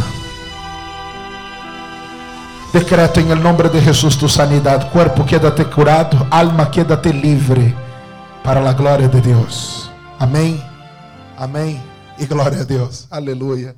Decreto 2.71 3.19
en 3.19 3.31
el 3.31 3.41
nombre 3.41 3.69
de 3.69 3.81
Jesús 3.81 4.17
tu 4.17 4.29
sanidad. 4.29 4.91
Cuerpo, 4.91 5.25
quédate 5.25 5.65
curado. 5.65 6.27
Alma, 6.29 6.69
quédate 6.69 7.11
libre. 7.13 7.86
Para 8.47 8.61
la 8.61 8.71
gloria 8.71 9.09
de 9.09 9.19
Dios. 9.19 9.91
Amén. 10.17 10.57
Amén. 11.35 11.83
Y 12.17 12.25
gloria 12.27 12.61
a 12.61 12.63
Dios. 12.63 13.05
Aleluya. 13.09 13.75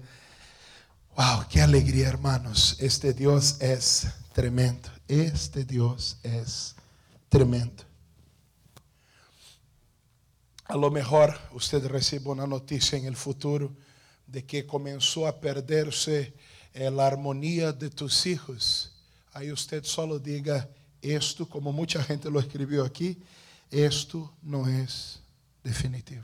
Wow, 1.18 1.46
qué 1.50 1.60
alegría, 1.60 2.08
hermanos. 2.08 2.78
Este 2.80 3.12
Dios 3.12 3.60
es 3.62 4.06
tremendo. 4.32 4.88
Este 5.08 5.66
Dios 5.66 6.18
es 6.22 6.76
tremendo. 7.30 7.84
A 10.66 10.78
lo 10.78 10.92
mejor 10.92 11.36
usted 11.52 11.84
recibe 11.88 12.30
una 12.30 12.46
noticia 12.46 12.96
en 12.96 13.06
el 13.06 13.16
futuro 13.16 13.76
de 14.28 14.46
que 14.46 14.68
comenzó 14.68 15.26
a 15.26 15.40
perderse 15.40 16.32
eh, 16.76 16.92
la 16.92 17.08
armonía 17.08 17.72
de 17.72 17.90
tus 17.90 18.28
hijos. 18.28 18.92
Aí 19.34 19.52
usted 19.52 19.84
solo 19.84 20.20
diga 20.20 20.70
esto, 21.02 21.50
como 21.50 21.74
mucha 21.74 22.04
gente 22.04 22.30
lo 22.30 22.40
escribió 22.40 22.86
aquí, 22.86 23.20
esto 23.70 24.34
no 24.42 24.68
es 24.68 25.22
definitivo. 25.64 26.24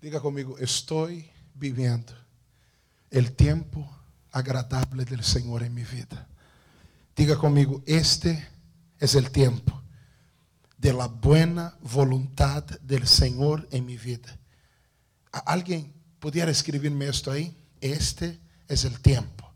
Diga 0.00 0.20
conmigo, 0.20 0.58
estoy 0.58 1.30
viviendo 1.54 2.12
el 3.10 3.32
tiempo 3.32 3.88
agradable 4.32 5.04
del 5.04 5.22
Señor 5.22 5.62
en 5.62 5.72
mi 5.74 5.84
vida. 5.84 6.28
Diga 7.16 7.36
conmigo, 7.36 7.82
este 7.86 8.48
es 8.98 9.14
el 9.14 9.30
tiempo 9.30 9.80
de 10.76 10.92
la 10.92 11.06
buena 11.06 11.76
voluntad 11.80 12.64
del 12.80 13.06
Señor 13.06 13.66
en 13.70 13.86
mi 13.86 13.96
vida. 13.96 14.38
¿Alguien 15.30 15.94
pudiera 16.18 16.50
escribirme 16.50 17.06
esto 17.06 17.30
ahí? 17.30 17.56
Este 17.80 18.38
es 18.68 18.84
el 18.84 19.00
tiempo 19.00 19.50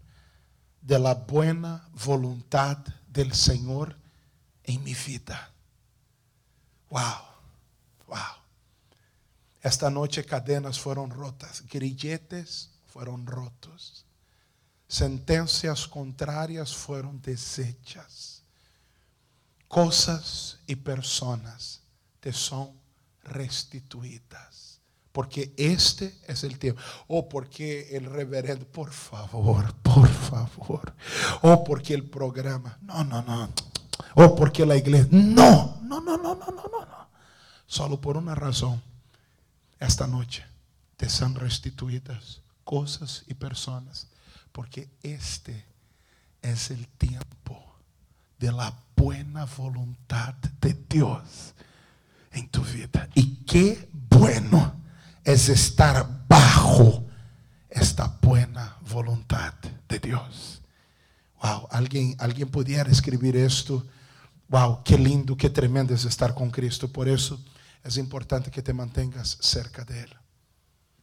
de 0.80 0.98
la 0.98 1.14
buena 1.14 1.86
voluntad 2.04 2.78
del 3.08 3.34
Señor 3.34 3.96
en 4.64 4.82
mi 4.84 4.94
vida. 4.94 5.52
Wow, 6.90 7.22
wow. 8.06 8.18
Esta 9.62 9.90
noche 9.90 10.24
cadenas 10.24 10.78
fueron 10.78 11.10
rotas, 11.10 11.64
grilletes 11.66 12.70
fueron 12.86 13.26
rotos, 13.26 14.06
sentencias 14.86 15.86
contrarias 15.86 16.74
fueron 16.74 17.20
desechas, 17.20 18.42
cosas 19.66 20.60
y 20.66 20.76
personas 20.76 21.82
te 22.20 22.32
son 22.32 22.72
restituidas. 23.24 24.80
Porque 25.12 25.52
este 25.56 26.16
es 26.28 26.44
el 26.44 26.58
tiempo. 26.58 26.80
O 27.08 27.18
oh, 27.18 27.28
porque 27.28 27.96
el 27.96 28.04
reverendo, 28.04 28.66
por 28.66 28.92
favor, 28.92 29.74
por 29.82 30.08
favor. 30.08 30.94
O 31.42 31.52
oh, 31.52 31.64
porque 31.64 31.94
el 31.94 32.08
programa. 32.08 32.78
No, 32.82 33.02
no, 33.02 33.22
no. 33.22 33.52
O 34.14 34.34
porque 34.34 34.66
la 34.66 34.76
iglesia. 34.76 35.08
No, 35.10 35.78
no, 35.82 36.00
no, 36.00 36.16
no, 36.16 36.34
no, 36.34 36.46
no, 36.46 36.62
no. 36.62 37.08
Solo 37.66 38.00
por 38.00 38.16
una 38.16 38.34
razón. 38.34 38.82
Esta 39.78 40.06
noche 40.06 40.44
te 40.96 41.08
son 41.08 41.34
restituidas 41.34 42.40
cosas 42.64 43.24
y 43.26 43.34
personas. 43.34 44.08
Porque 44.52 44.88
este 45.02 45.64
es 46.42 46.70
el 46.70 46.86
tiempo 46.88 47.64
de 48.38 48.52
la 48.52 48.72
buena 48.96 49.44
voluntad 49.44 50.34
de 50.60 50.74
Dios 50.88 51.54
en 52.32 52.48
tu 52.48 52.62
vida. 52.62 53.08
Y 53.14 53.36
qué 53.44 53.88
bueno 53.92 54.74
es 55.24 55.48
estar 55.48 56.26
bajo 56.28 57.04
esta 57.68 58.18
buena 58.20 58.76
voluntad 58.90 59.54
de 59.88 59.98
Dios. 59.98 60.57
Wow, 61.42 61.68
alguien, 61.70 62.16
alguien 62.18 62.48
pudiera 62.48 62.90
escribir 62.90 63.36
esto. 63.36 63.86
Wow, 64.48 64.82
qué 64.84 64.98
lindo, 64.98 65.36
qué 65.36 65.50
tremendo 65.50 65.94
es 65.94 66.04
estar 66.04 66.34
con 66.34 66.50
Cristo. 66.50 66.88
Por 66.88 67.08
eso 67.08 67.40
es 67.84 67.96
importante 67.96 68.50
que 68.50 68.62
te 68.62 68.72
mantengas 68.72 69.38
cerca 69.40 69.84
de 69.84 70.00
Él. 70.00 70.16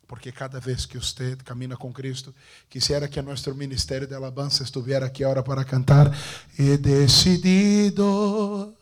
Porque 0.07 0.31
cada 0.31 0.59
vez 0.59 0.85
que 0.85 0.97
usted 0.97 1.39
camina 1.43 1.75
con 1.75 1.91
Cristo, 1.91 2.33
quisiera 2.69 3.09
que 3.09 3.21
nuestro 3.23 3.55
ministerio 3.55 4.07
de 4.07 4.15
alabanza 4.15 4.63
estuviera 4.63 5.07
aquí 5.07 5.23
ahora 5.23 5.43
para 5.43 5.65
cantar. 5.65 6.11
He 6.57 6.77
decidido 6.77 8.75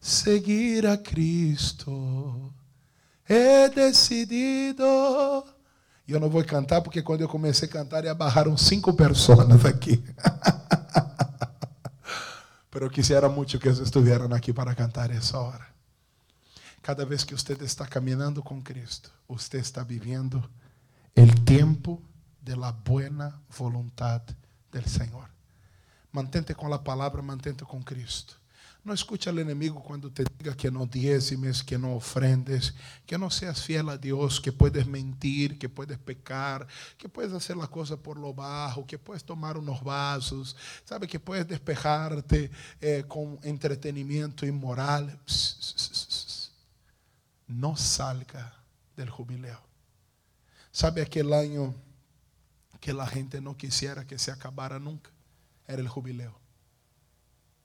seguir 0.00 0.86
a 0.86 1.02
Cristo. 1.02 2.52
He 3.28 3.68
decidido. 3.68 5.44
Eu 6.08 6.20
não 6.20 6.28
vou 6.28 6.44
cantar 6.44 6.82
porque 6.82 7.02
quando 7.02 7.22
eu 7.22 7.28
comecei 7.28 7.68
a 7.68 7.72
cantar, 7.72 8.04
já 8.04 8.14
barraram 8.14 8.56
cinco 8.56 8.92
pessoas 8.92 9.64
aqui. 9.64 10.02
Pero 12.72 12.88
quisiera 12.88 13.28
muito 13.28 13.58
que 13.58 13.68
estuvieran 13.68 14.32
aqui 14.32 14.50
para 14.50 14.74
cantar 14.74 15.10
essa 15.10 15.38
hora. 15.38 15.66
Cada 16.80 17.04
vez 17.04 17.22
que 17.22 17.34
você 17.34 17.52
está 17.62 17.86
caminhando 17.86 18.42
com 18.42 18.62
Cristo, 18.62 19.12
você 19.28 19.58
está 19.58 19.84
vivendo 19.84 20.42
el 21.14 21.44
tiempo 21.44 22.00
de 22.40 22.56
la 22.56 22.72
buena 22.72 23.38
voluntad 23.58 24.22
del 24.72 24.86
Señor. 24.86 25.28
Mantente 26.12 26.54
con 26.54 26.70
la 26.70 26.82
palabra, 26.82 27.20
mantente 27.20 27.62
con 27.66 27.82
Cristo. 27.82 28.36
No 28.84 28.92
escucha 28.92 29.30
al 29.30 29.38
enemigo 29.38 29.80
cuando 29.80 30.10
te 30.10 30.24
diga 30.38 30.56
que 30.56 30.68
no 30.68 30.86
diezmes, 30.86 31.62
que 31.62 31.78
no 31.78 31.94
ofrendes, 31.94 32.74
que 33.06 33.16
no 33.16 33.30
seas 33.30 33.62
fiel 33.62 33.88
a 33.88 33.96
Dios, 33.96 34.40
que 34.40 34.50
puedes 34.50 34.88
mentir, 34.88 35.56
que 35.56 35.68
puedes 35.68 35.98
pecar, 35.98 36.66
que 36.98 37.08
puedes 37.08 37.32
hacer 37.32 37.56
la 37.56 37.68
cosa 37.68 37.96
por 37.96 38.18
lo 38.18 38.34
bajo, 38.34 38.84
que 38.84 38.98
puedes 38.98 39.22
tomar 39.22 39.56
unos 39.56 39.84
vasos, 39.84 40.56
sabe 40.84 41.06
que 41.06 41.20
puedes 41.20 41.46
despejarte 41.46 42.50
eh, 42.80 43.04
con 43.06 43.38
entretenimiento 43.44 44.44
inmoral. 44.44 45.16
No 47.46 47.76
salga 47.76 48.52
del 48.96 49.10
jubileo. 49.10 49.60
Sabe 50.72 51.02
aquele 51.02 51.34
ano 51.36 51.74
que 52.80 52.90
a 52.90 53.06
gente 53.06 53.40
não 53.40 53.54
quisiera 53.54 54.04
que 54.04 54.18
se 54.18 54.32
acabara 54.32 54.80
nunca? 54.80 55.10
Era 55.68 55.84
o 55.84 55.86
jubileu. 55.86 56.41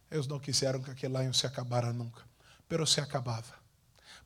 Eles 0.09 0.27
não 0.27 0.39
quiseram 0.39 0.81
que 0.81 0.91
aquele 0.91 1.17
ano 1.17 1.33
se 1.33 1.45
acabara 1.45 1.91
nunca, 1.91 2.21
pero 2.67 2.85
se 2.85 3.01
acabava. 3.01 3.55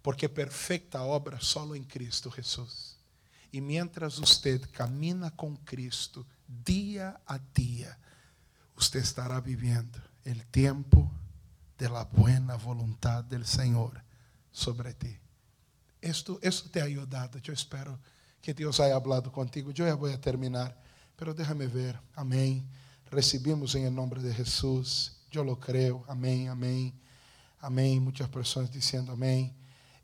Porque 0.01 0.27
perfeita 0.29 1.01
obra 1.01 1.39
solo 1.39 1.75
em 1.75 1.83
Cristo 1.83 2.31
Jesus. 2.35 2.97
E 3.53 3.59
mientras 3.59 4.17
usted 4.17 4.61
camina 4.71 5.31
com 5.31 5.57
Cristo 5.57 6.25
dia 6.47 7.19
a 7.27 7.37
dia, 7.37 7.97
usted 8.77 9.01
estará 9.01 9.39
viviendo 9.41 10.01
el 10.23 10.45
tiempo 10.47 11.11
de 11.77 11.89
la 11.89 12.05
buena 12.05 12.55
voluntad 12.55 13.23
del 13.23 13.45
Señor 13.45 14.01
sobre 14.51 14.93
ti. 14.93 15.19
Esto, 16.01 16.39
esto 16.41 16.69
te 16.69 16.81
ha 16.81 16.85
ayudado, 16.85 17.37
yo 17.39 17.53
espero 17.53 17.99
que 18.41 18.53
Deus 18.53 18.79
haya 18.79 18.95
hablado 18.95 19.31
contigo. 19.31 19.71
Eu 19.71 19.75
já 19.75 19.95
vou 19.95 20.15
terminar, 20.17 20.75
pero 21.15 21.33
déjame 21.33 21.67
ver. 21.67 21.99
Amém. 22.15 22.67
Recibimos 23.11 23.75
em 23.75 23.89
nome 23.89 24.19
de 24.19 24.33
Jesus. 24.33 25.20
Eu 25.33 25.43
lo 25.43 25.55
creo. 25.55 26.03
Amém, 26.09 26.49
amém. 26.49 26.93
Amém. 27.61 28.01
Muitas 28.01 28.27
pessoas 28.27 28.69
dizendo 28.69 29.13
amém. 29.13 29.53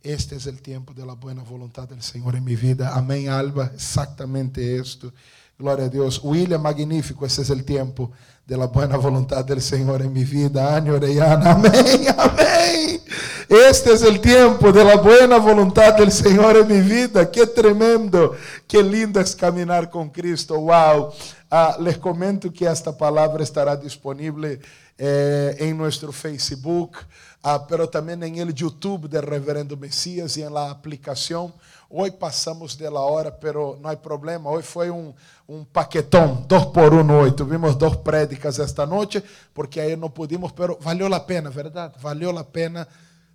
Este 0.01 0.36
es 0.36 0.47
el 0.47 0.61
tiempo 0.61 0.93
de 0.93 1.05
la 1.05 1.15
buena 1.15 1.43
voluntad 1.43 1.86
del 1.86 2.01
Señor 2.01 2.38
en 2.38 2.45
mi 2.45 2.55
vida. 2.55 2.95
Amén, 2.95 3.28
Alba. 3.28 3.71
Exactamente 3.73 4.78
esto. 4.78 5.11
Gloria 5.59 5.88
a 5.88 5.89
Dios. 5.89 6.21
William, 6.23 6.61
magnífico. 6.61 7.25
Ese 7.25 7.41
es 7.41 7.49
el 7.49 7.65
tiempo 7.65 8.09
de 8.45 8.55
la 8.55 8.67
buena 8.67 8.95
voluntad 8.95 9.43
del 9.43 9.61
Señor 9.61 10.01
en 10.01 10.13
mi 10.13 10.23
vida. 10.23 10.73
Año 10.73 10.93
Orellana. 10.93 11.51
Amén, 11.51 12.07
amén. 12.17 13.01
Este 13.49 13.93
es 13.93 14.03
el 14.03 14.21
tiempo 14.21 14.71
de 14.71 14.84
la 14.86 14.95
buena 14.95 15.39
voluntad 15.39 15.95
del 15.95 16.11
Señor 16.11 16.55
en 16.55 16.67
mi 16.67 16.80
vida. 16.80 17.30
Qué 17.30 17.47
tremendo. 17.47 18.34
Qué 18.65 18.82
lindo 18.82 19.19
es 19.19 19.36
caminar 19.36 19.89
con 19.89 20.09
Cristo. 20.09 20.57
Wow. 20.57 21.11
Ah, 21.49 21.77
les 21.79 21.97
comento 21.97 22.51
que 22.51 22.65
esta 22.65 22.91
palabra 22.91 23.41
estará 23.41 23.75
disponible 23.77 24.59
eh, 24.97 25.55
en 25.59 25.77
nuestro 25.77 26.11
Facebook. 26.11 26.97
Ah, 27.41 27.65
pero 27.65 27.87
também 27.87 28.21
em 28.23 28.39
el 28.39 28.53
YouTube 28.53 29.07
del 29.07 29.21
Reverendo 29.21 29.77
Messias 29.77 30.35
e 30.35 30.43
na 30.49 30.69
aplicação. 30.69 31.53
Hoje 31.89 32.11
passamos 32.11 32.75
de 32.75 32.89
la 32.89 32.99
hora, 32.99 33.31
pero 33.31 33.77
não 33.81 33.89
há 33.89 33.95
problema. 33.95 34.49
Hoje 34.49 34.67
foi 34.67 34.91
um, 34.91 35.13
um 35.47 35.63
paquetão, 35.63 36.43
dois 36.45 36.65
por 36.65 36.93
um 36.93 37.17
hoje. 37.17 37.35
Tivemos 37.35 37.77
duas 37.77 37.95
prédicas 37.95 38.59
esta 38.59 38.85
noite, 38.85 39.23
porque 39.53 39.79
aí 39.79 39.95
não 39.95 40.09
pudimos, 40.09 40.51
pero 40.51 40.77
valeu 40.81 41.13
a 41.13 41.19
pena, 41.21 41.49
verdade? 41.49 41.93
Valeu 41.99 42.37
a 42.37 42.43
pena, 42.43 42.85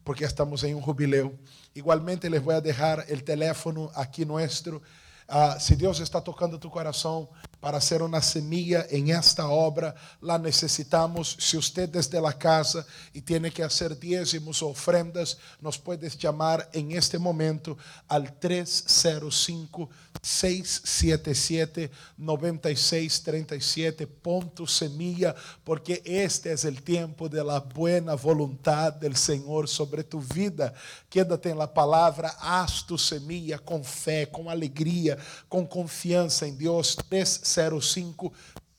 porque 0.05 0.25
estamos 0.25 0.63
em 0.65 0.75
um 0.75 0.83
jubileu. 0.83 1.33
Igualmente, 1.75 2.29
les 2.29 2.43
vou 2.43 2.61
deixar 2.61 2.99
o 2.99 3.21
teléfono 3.23 3.91
aqui 3.95 4.27
nosso. 4.27 4.83
Ah, 5.27 5.59
se 5.59 5.75
Deus 5.75 5.99
está 6.01 6.21
tocando 6.21 6.59
tu 6.59 6.69
coração, 6.69 7.27
para 7.63 7.81
ser 7.81 8.03
una 8.03 8.21
semilla 8.21 8.87
en 8.91 9.11
esta 9.11 9.47
obra. 9.47 9.95
La 10.21 10.37
necesitamos. 10.37 11.37
Si 11.39 11.57
usted 11.57 11.89
desde 11.89 12.21
la 12.21 12.33
casa 12.33 12.85
y 13.13 13.21
tiene 13.21 13.53
que 13.53 13.63
hacer 13.63 13.97
diezmos 13.97 14.61
o 14.65 14.71
ofrendas, 14.71 15.39
nos 15.61 15.79
puedes 15.79 16.19
llamar 16.19 16.69
en 16.73 16.91
este 16.91 17.21
momento 17.21 17.79
al 18.09 18.37
305 18.41 19.89
677 20.21 21.91
9637 22.17 24.07
ponto 24.09 24.67
semilla, 24.67 25.35
porque 25.63 26.03
este 26.05 26.53
es 26.53 26.65
el 26.65 26.83
tiempo 26.83 27.29
de 27.29 27.45
la 27.45 27.61
buena 27.61 28.15
voluntad 28.15 28.93
del 28.93 29.15
Señor 29.17 29.69
sobre 29.69 30.03
tu 30.03 30.21
vida. 30.21 30.75
Quédate 31.09 31.51
en 31.51 31.59
la 31.59 31.73
palabra, 31.73 32.37
haz 32.41 32.85
tu 32.85 32.99
semilla 32.99 33.59
con 33.59 33.85
fe, 33.85 34.29
con 34.31 34.49
alegría, 34.49 35.17
con 35.49 35.65
confianza 35.65 36.45
en 36.45 36.59
Dios. 36.59 36.97
305 37.09 37.52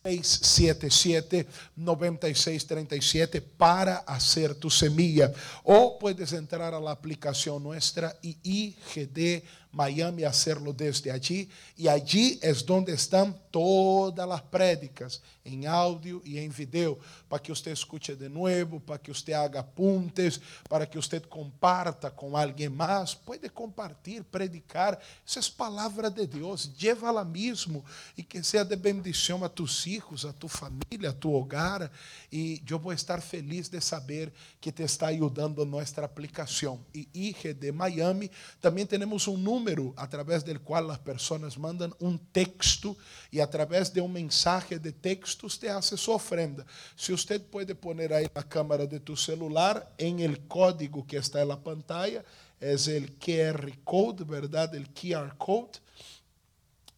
677 0.03 1.47
9637 1.75 3.41
para 3.41 3.97
hacer 3.97 4.55
tu 4.55 4.69
semilla. 4.69 5.31
O 5.63 5.97
puedes 5.97 6.33
entrar 6.33 6.73
a 6.73 6.79
la 6.79 6.91
aplicación 6.91 7.63
nuestra 7.63 8.15
y 8.21 8.37
IGD 8.43 9.43
Miami 9.73 10.23
hacerlo 10.23 10.71
desde 10.71 11.11
allí. 11.11 11.49
Y 11.75 11.87
allí 11.87 12.39
es 12.41 12.63
donde 12.63 12.93
están 12.93 13.35
todas 13.49 14.27
las 14.27 14.41
prédicas, 14.43 15.21
en 15.43 15.67
audio 15.67 16.21
y 16.23 16.37
en 16.37 16.53
video, 16.53 16.97
para 17.27 17.41
que 17.41 17.51
usted 17.51 17.71
escuche 17.71 18.15
de 18.15 18.29
nuevo, 18.29 18.79
para 18.79 19.01
que 19.01 19.11
usted 19.11 19.33
haga 19.33 19.59
apuntes, 19.59 20.39
para 20.69 20.89
que 20.89 20.97
usted 20.97 21.23
comparta 21.23 22.09
con 22.15 22.35
alguien 22.35 22.73
más. 22.75 23.15
Puede 23.15 23.49
compartir, 23.49 24.23
predicar. 24.23 24.99
Esa 25.25 25.39
es 25.39 25.49
palabra 25.49 26.09
de 26.09 26.27
Dios. 26.27 26.71
Llévala 26.77 27.25
mismo 27.25 27.83
y 28.15 28.23
que 28.23 28.43
sea 28.43 28.63
de 28.63 28.75
bendición 28.75 29.43
a 29.43 29.49
tus 29.49 29.85
hijos, 29.87 30.23
a 30.23 30.33
tu 30.33 30.47
familia, 30.47 31.09
a 31.09 31.19
tu 31.19 31.33
hogar. 31.33 31.91
Y 32.29 32.63
yo 32.63 32.79
voy 32.79 32.93
a 32.93 32.95
estar 32.95 33.21
feliz 33.21 33.69
de 33.69 33.81
saber 33.81 34.31
que 34.61 34.71
te 34.71 34.83
está 34.83 35.07
ayudando 35.07 35.65
nuestra 35.65 36.05
aplicación. 36.05 36.79
Y 36.93 37.07
IGD 37.29 37.73
Miami, 37.73 38.29
también 38.61 38.87
tenemos 38.87 39.27
un 39.27 39.43
número 39.43 39.62
número 39.63 39.93
através 39.95 40.43
do 40.43 40.59
qual 40.59 40.91
as 40.91 40.97
pessoas 40.97 41.55
mandam 41.55 41.91
um 42.01 42.17
texto 42.17 42.95
e 43.31 43.39
através 43.39 43.89
de 43.89 44.01
um 44.01 44.09
mensagem 44.09 44.77
de 44.77 44.91
texto 44.91 45.49
você 45.49 45.69
hace 45.69 45.97
sua 45.97 46.15
ofrenda. 46.15 46.65
Se 46.97 47.13
você 47.13 47.39
pode 47.39 47.73
pôr 47.73 47.95
aí 48.11 48.29
na 48.35 48.43
câmera 48.43 48.85
de 48.85 48.99
tu 48.99 49.15
celular, 49.15 49.89
em 49.97 50.21
el 50.21 50.41
código 50.47 51.05
que 51.05 51.15
está 51.15 51.45
na 51.45 51.55
pantalla, 51.55 52.25
é 52.59 52.73
o 52.73 53.07
QR 53.19 53.71
code, 53.85 54.23
verdade? 54.25 54.77
O 54.77 54.89
QR 54.89 55.33
code. 55.37 55.81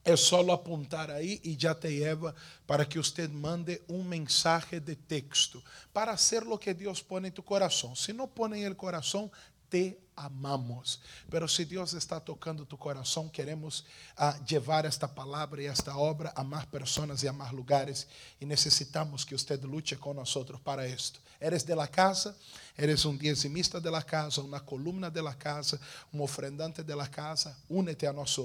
É 0.03 0.15
só 0.15 0.39
apontar 0.51 1.09
aí 1.09 1.41
e 1.43 1.57
já 1.59 1.73
te 1.73 1.87
leva 1.87 2.35
para 2.67 2.85
que 2.85 2.99
você 2.99 3.27
mande 3.27 3.81
um 3.89 4.03
mensagem 4.03 4.79
de 4.79 4.95
texto 4.95 5.63
para 5.91 6.15
ser 6.15 6.43
o 6.43 6.59
que 6.59 6.75
Deus 6.75 7.01
põe 7.01 7.27
em 7.27 7.31
tu 7.31 7.41
coração. 7.41 7.95
Se 7.95 8.13
não 8.13 8.27
põe 8.27 8.59
em 8.59 8.65
el 8.65 8.75
coração, 8.75 9.31
te 9.67 9.97
amamos. 10.15 10.99
Pero 11.29 11.47
se 11.47 11.65
Deus 11.65 11.93
está 11.93 12.19
tocando 12.19 12.65
tu 12.65 12.77
coração, 12.77 13.29
queremos 13.29 13.81
uh, 14.17 14.33
levar 14.49 14.85
esta 14.85 15.07
palavra 15.07 15.61
e 15.61 15.65
esta 15.65 15.95
obra 15.97 16.31
a 16.35 16.43
mais 16.43 16.65
pessoas 16.65 17.23
e 17.23 17.27
a 17.27 17.33
mais 17.33 17.51
lugares 17.51 18.07
e 18.39 18.45
necessitamos 18.45 19.23
que 19.23 19.37
você 19.37 19.55
lute 19.57 19.95
com 19.95 20.13
nós 20.13 20.33
para 20.63 20.87
isto. 20.87 21.19
Eres 21.39 21.63
de 21.63 21.75
la 21.75 21.87
casa, 21.87 22.35
eres 22.77 23.05
um 23.05 23.15
diezimista 23.15 23.79
de 23.79 23.89
la 23.89 24.01
casa, 24.01 24.41
uma 24.41 24.59
coluna 24.59 25.09
de 25.09 25.21
la 25.21 25.33
casa, 25.33 25.79
um 26.13 26.21
ofrendante 26.21 26.81
de 26.81 26.95
la 26.95 27.07
casa, 27.07 27.55
únete 27.69 28.07
a 28.07 28.13
nós. 28.13 28.35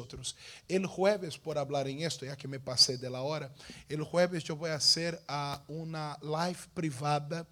El 0.69 0.87
jueves, 0.87 1.37
por 1.37 1.57
hablar 1.57 1.87
em 1.87 2.03
esto, 2.05 2.25
ya 2.25 2.37
que 2.37 2.49
me 2.49 2.59
passei 2.59 2.97
de 2.97 3.09
la 3.09 3.23
hora, 3.23 3.53
el 3.89 4.05
jueves 4.05 4.49
eu 4.49 4.57
vou 4.57 4.69
fazer 4.69 5.15
uh, 5.29 5.61
uma 5.69 6.17
live 6.23 6.67
privada 6.75 7.47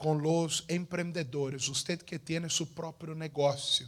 com 0.00 0.16
os 0.42 0.64
empreendedores, 0.66 1.68
usted 1.68 1.98
que 2.02 2.18
tem 2.18 2.48
seu 2.48 2.66
próprio 2.66 3.14
negócio, 3.14 3.86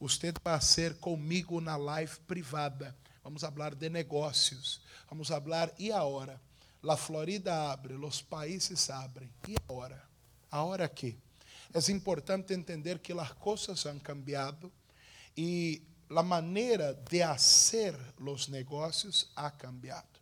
usted 0.00 0.34
vai 0.42 0.60
ser 0.60 0.96
comigo 0.98 1.60
na 1.60 1.76
live 1.76 2.18
privada. 2.26 2.96
Vamos 3.22 3.42
falar 3.42 3.76
de 3.76 3.88
negócios. 3.88 4.80
Vamos 5.08 5.28
falar 5.28 5.72
e 5.78 5.92
a 5.92 6.02
hora. 6.02 6.42
La 6.82 6.96
Florida 6.96 7.70
abre, 7.70 7.94
os 7.94 8.20
países 8.20 8.90
abrem. 8.90 9.32
E 9.46 9.54
a 9.68 9.72
hora? 9.72 10.02
A 10.50 10.64
hora 10.64 10.88
que? 10.88 11.16
É 11.72 11.92
importante 11.92 12.52
entender 12.52 12.98
que 12.98 13.12
as 13.12 13.32
coisas 13.34 13.86
han 13.86 14.00
cambiado 14.00 14.70
e 15.36 15.80
a 16.10 16.24
maneira 16.24 16.92
de 17.08 17.20
fazer 17.20 17.96
os 18.18 18.48
negócios 18.48 19.30
ha 19.36 19.48
cambiado. 19.48 20.18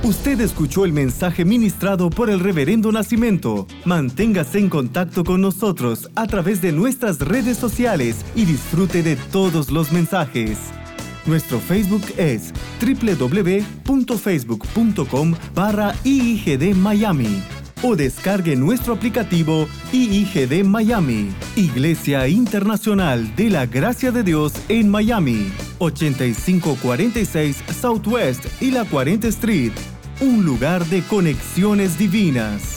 Usted 0.03 0.41
escuchó 0.41 0.85
el 0.85 0.93
mensaje 0.93 1.45
ministrado 1.45 2.11
por 2.11 2.31
el 2.31 2.39
Reverendo 2.39 2.93
Nacimiento. 2.93 3.67
Manténgase 3.85 4.59
en 4.59 4.69
contacto 4.69 5.25
con 5.25 5.41
nosotros 5.41 6.09
a 6.15 6.27
través 6.27 6.63
de 6.63 6.71
nuestras 6.71 7.19
redes 7.19 7.59
sociales 7.59 8.25
y 8.37 8.45
disfrute 8.45 9.03
de 9.03 9.17
todos 9.17 9.71
los 9.71 9.91
mensajes. 9.91 10.59
Nuestro 11.27 11.61
Facebook 11.61 12.03
es 12.17 12.55
www.facebook.com 12.81 15.35
barra 15.55 15.95
IIGD 16.05 16.75
Miami 16.75 17.43
o 17.83 17.97
descargue 17.97 18.57
nuestro 18.57 18.95
aplicativo 18.95 19.69
IIGD 19.93 20.65
Miami, 20.65 21.31
Iglesia 21.57 22.29
Internacional 22.29 23.35
de 23.37 23.51
la 23.51 23.67
Gracia 23.67 24.11
de 24.11 24.23
Dios 24.23 24.53
en 24.69 24.89
Miami, 24.89 25.53
8546 25.79 27.63
Southwest 27.81 28.63
y 28.63 28.71
la 28.71 28.85
40 28.85 29.29
Street, 29.29 29.73
un 30.21 30.45
lugar 30.45 30.85
de 30.87 31.03
conexiones 31.03 31.99
divinas. 31.99 32.76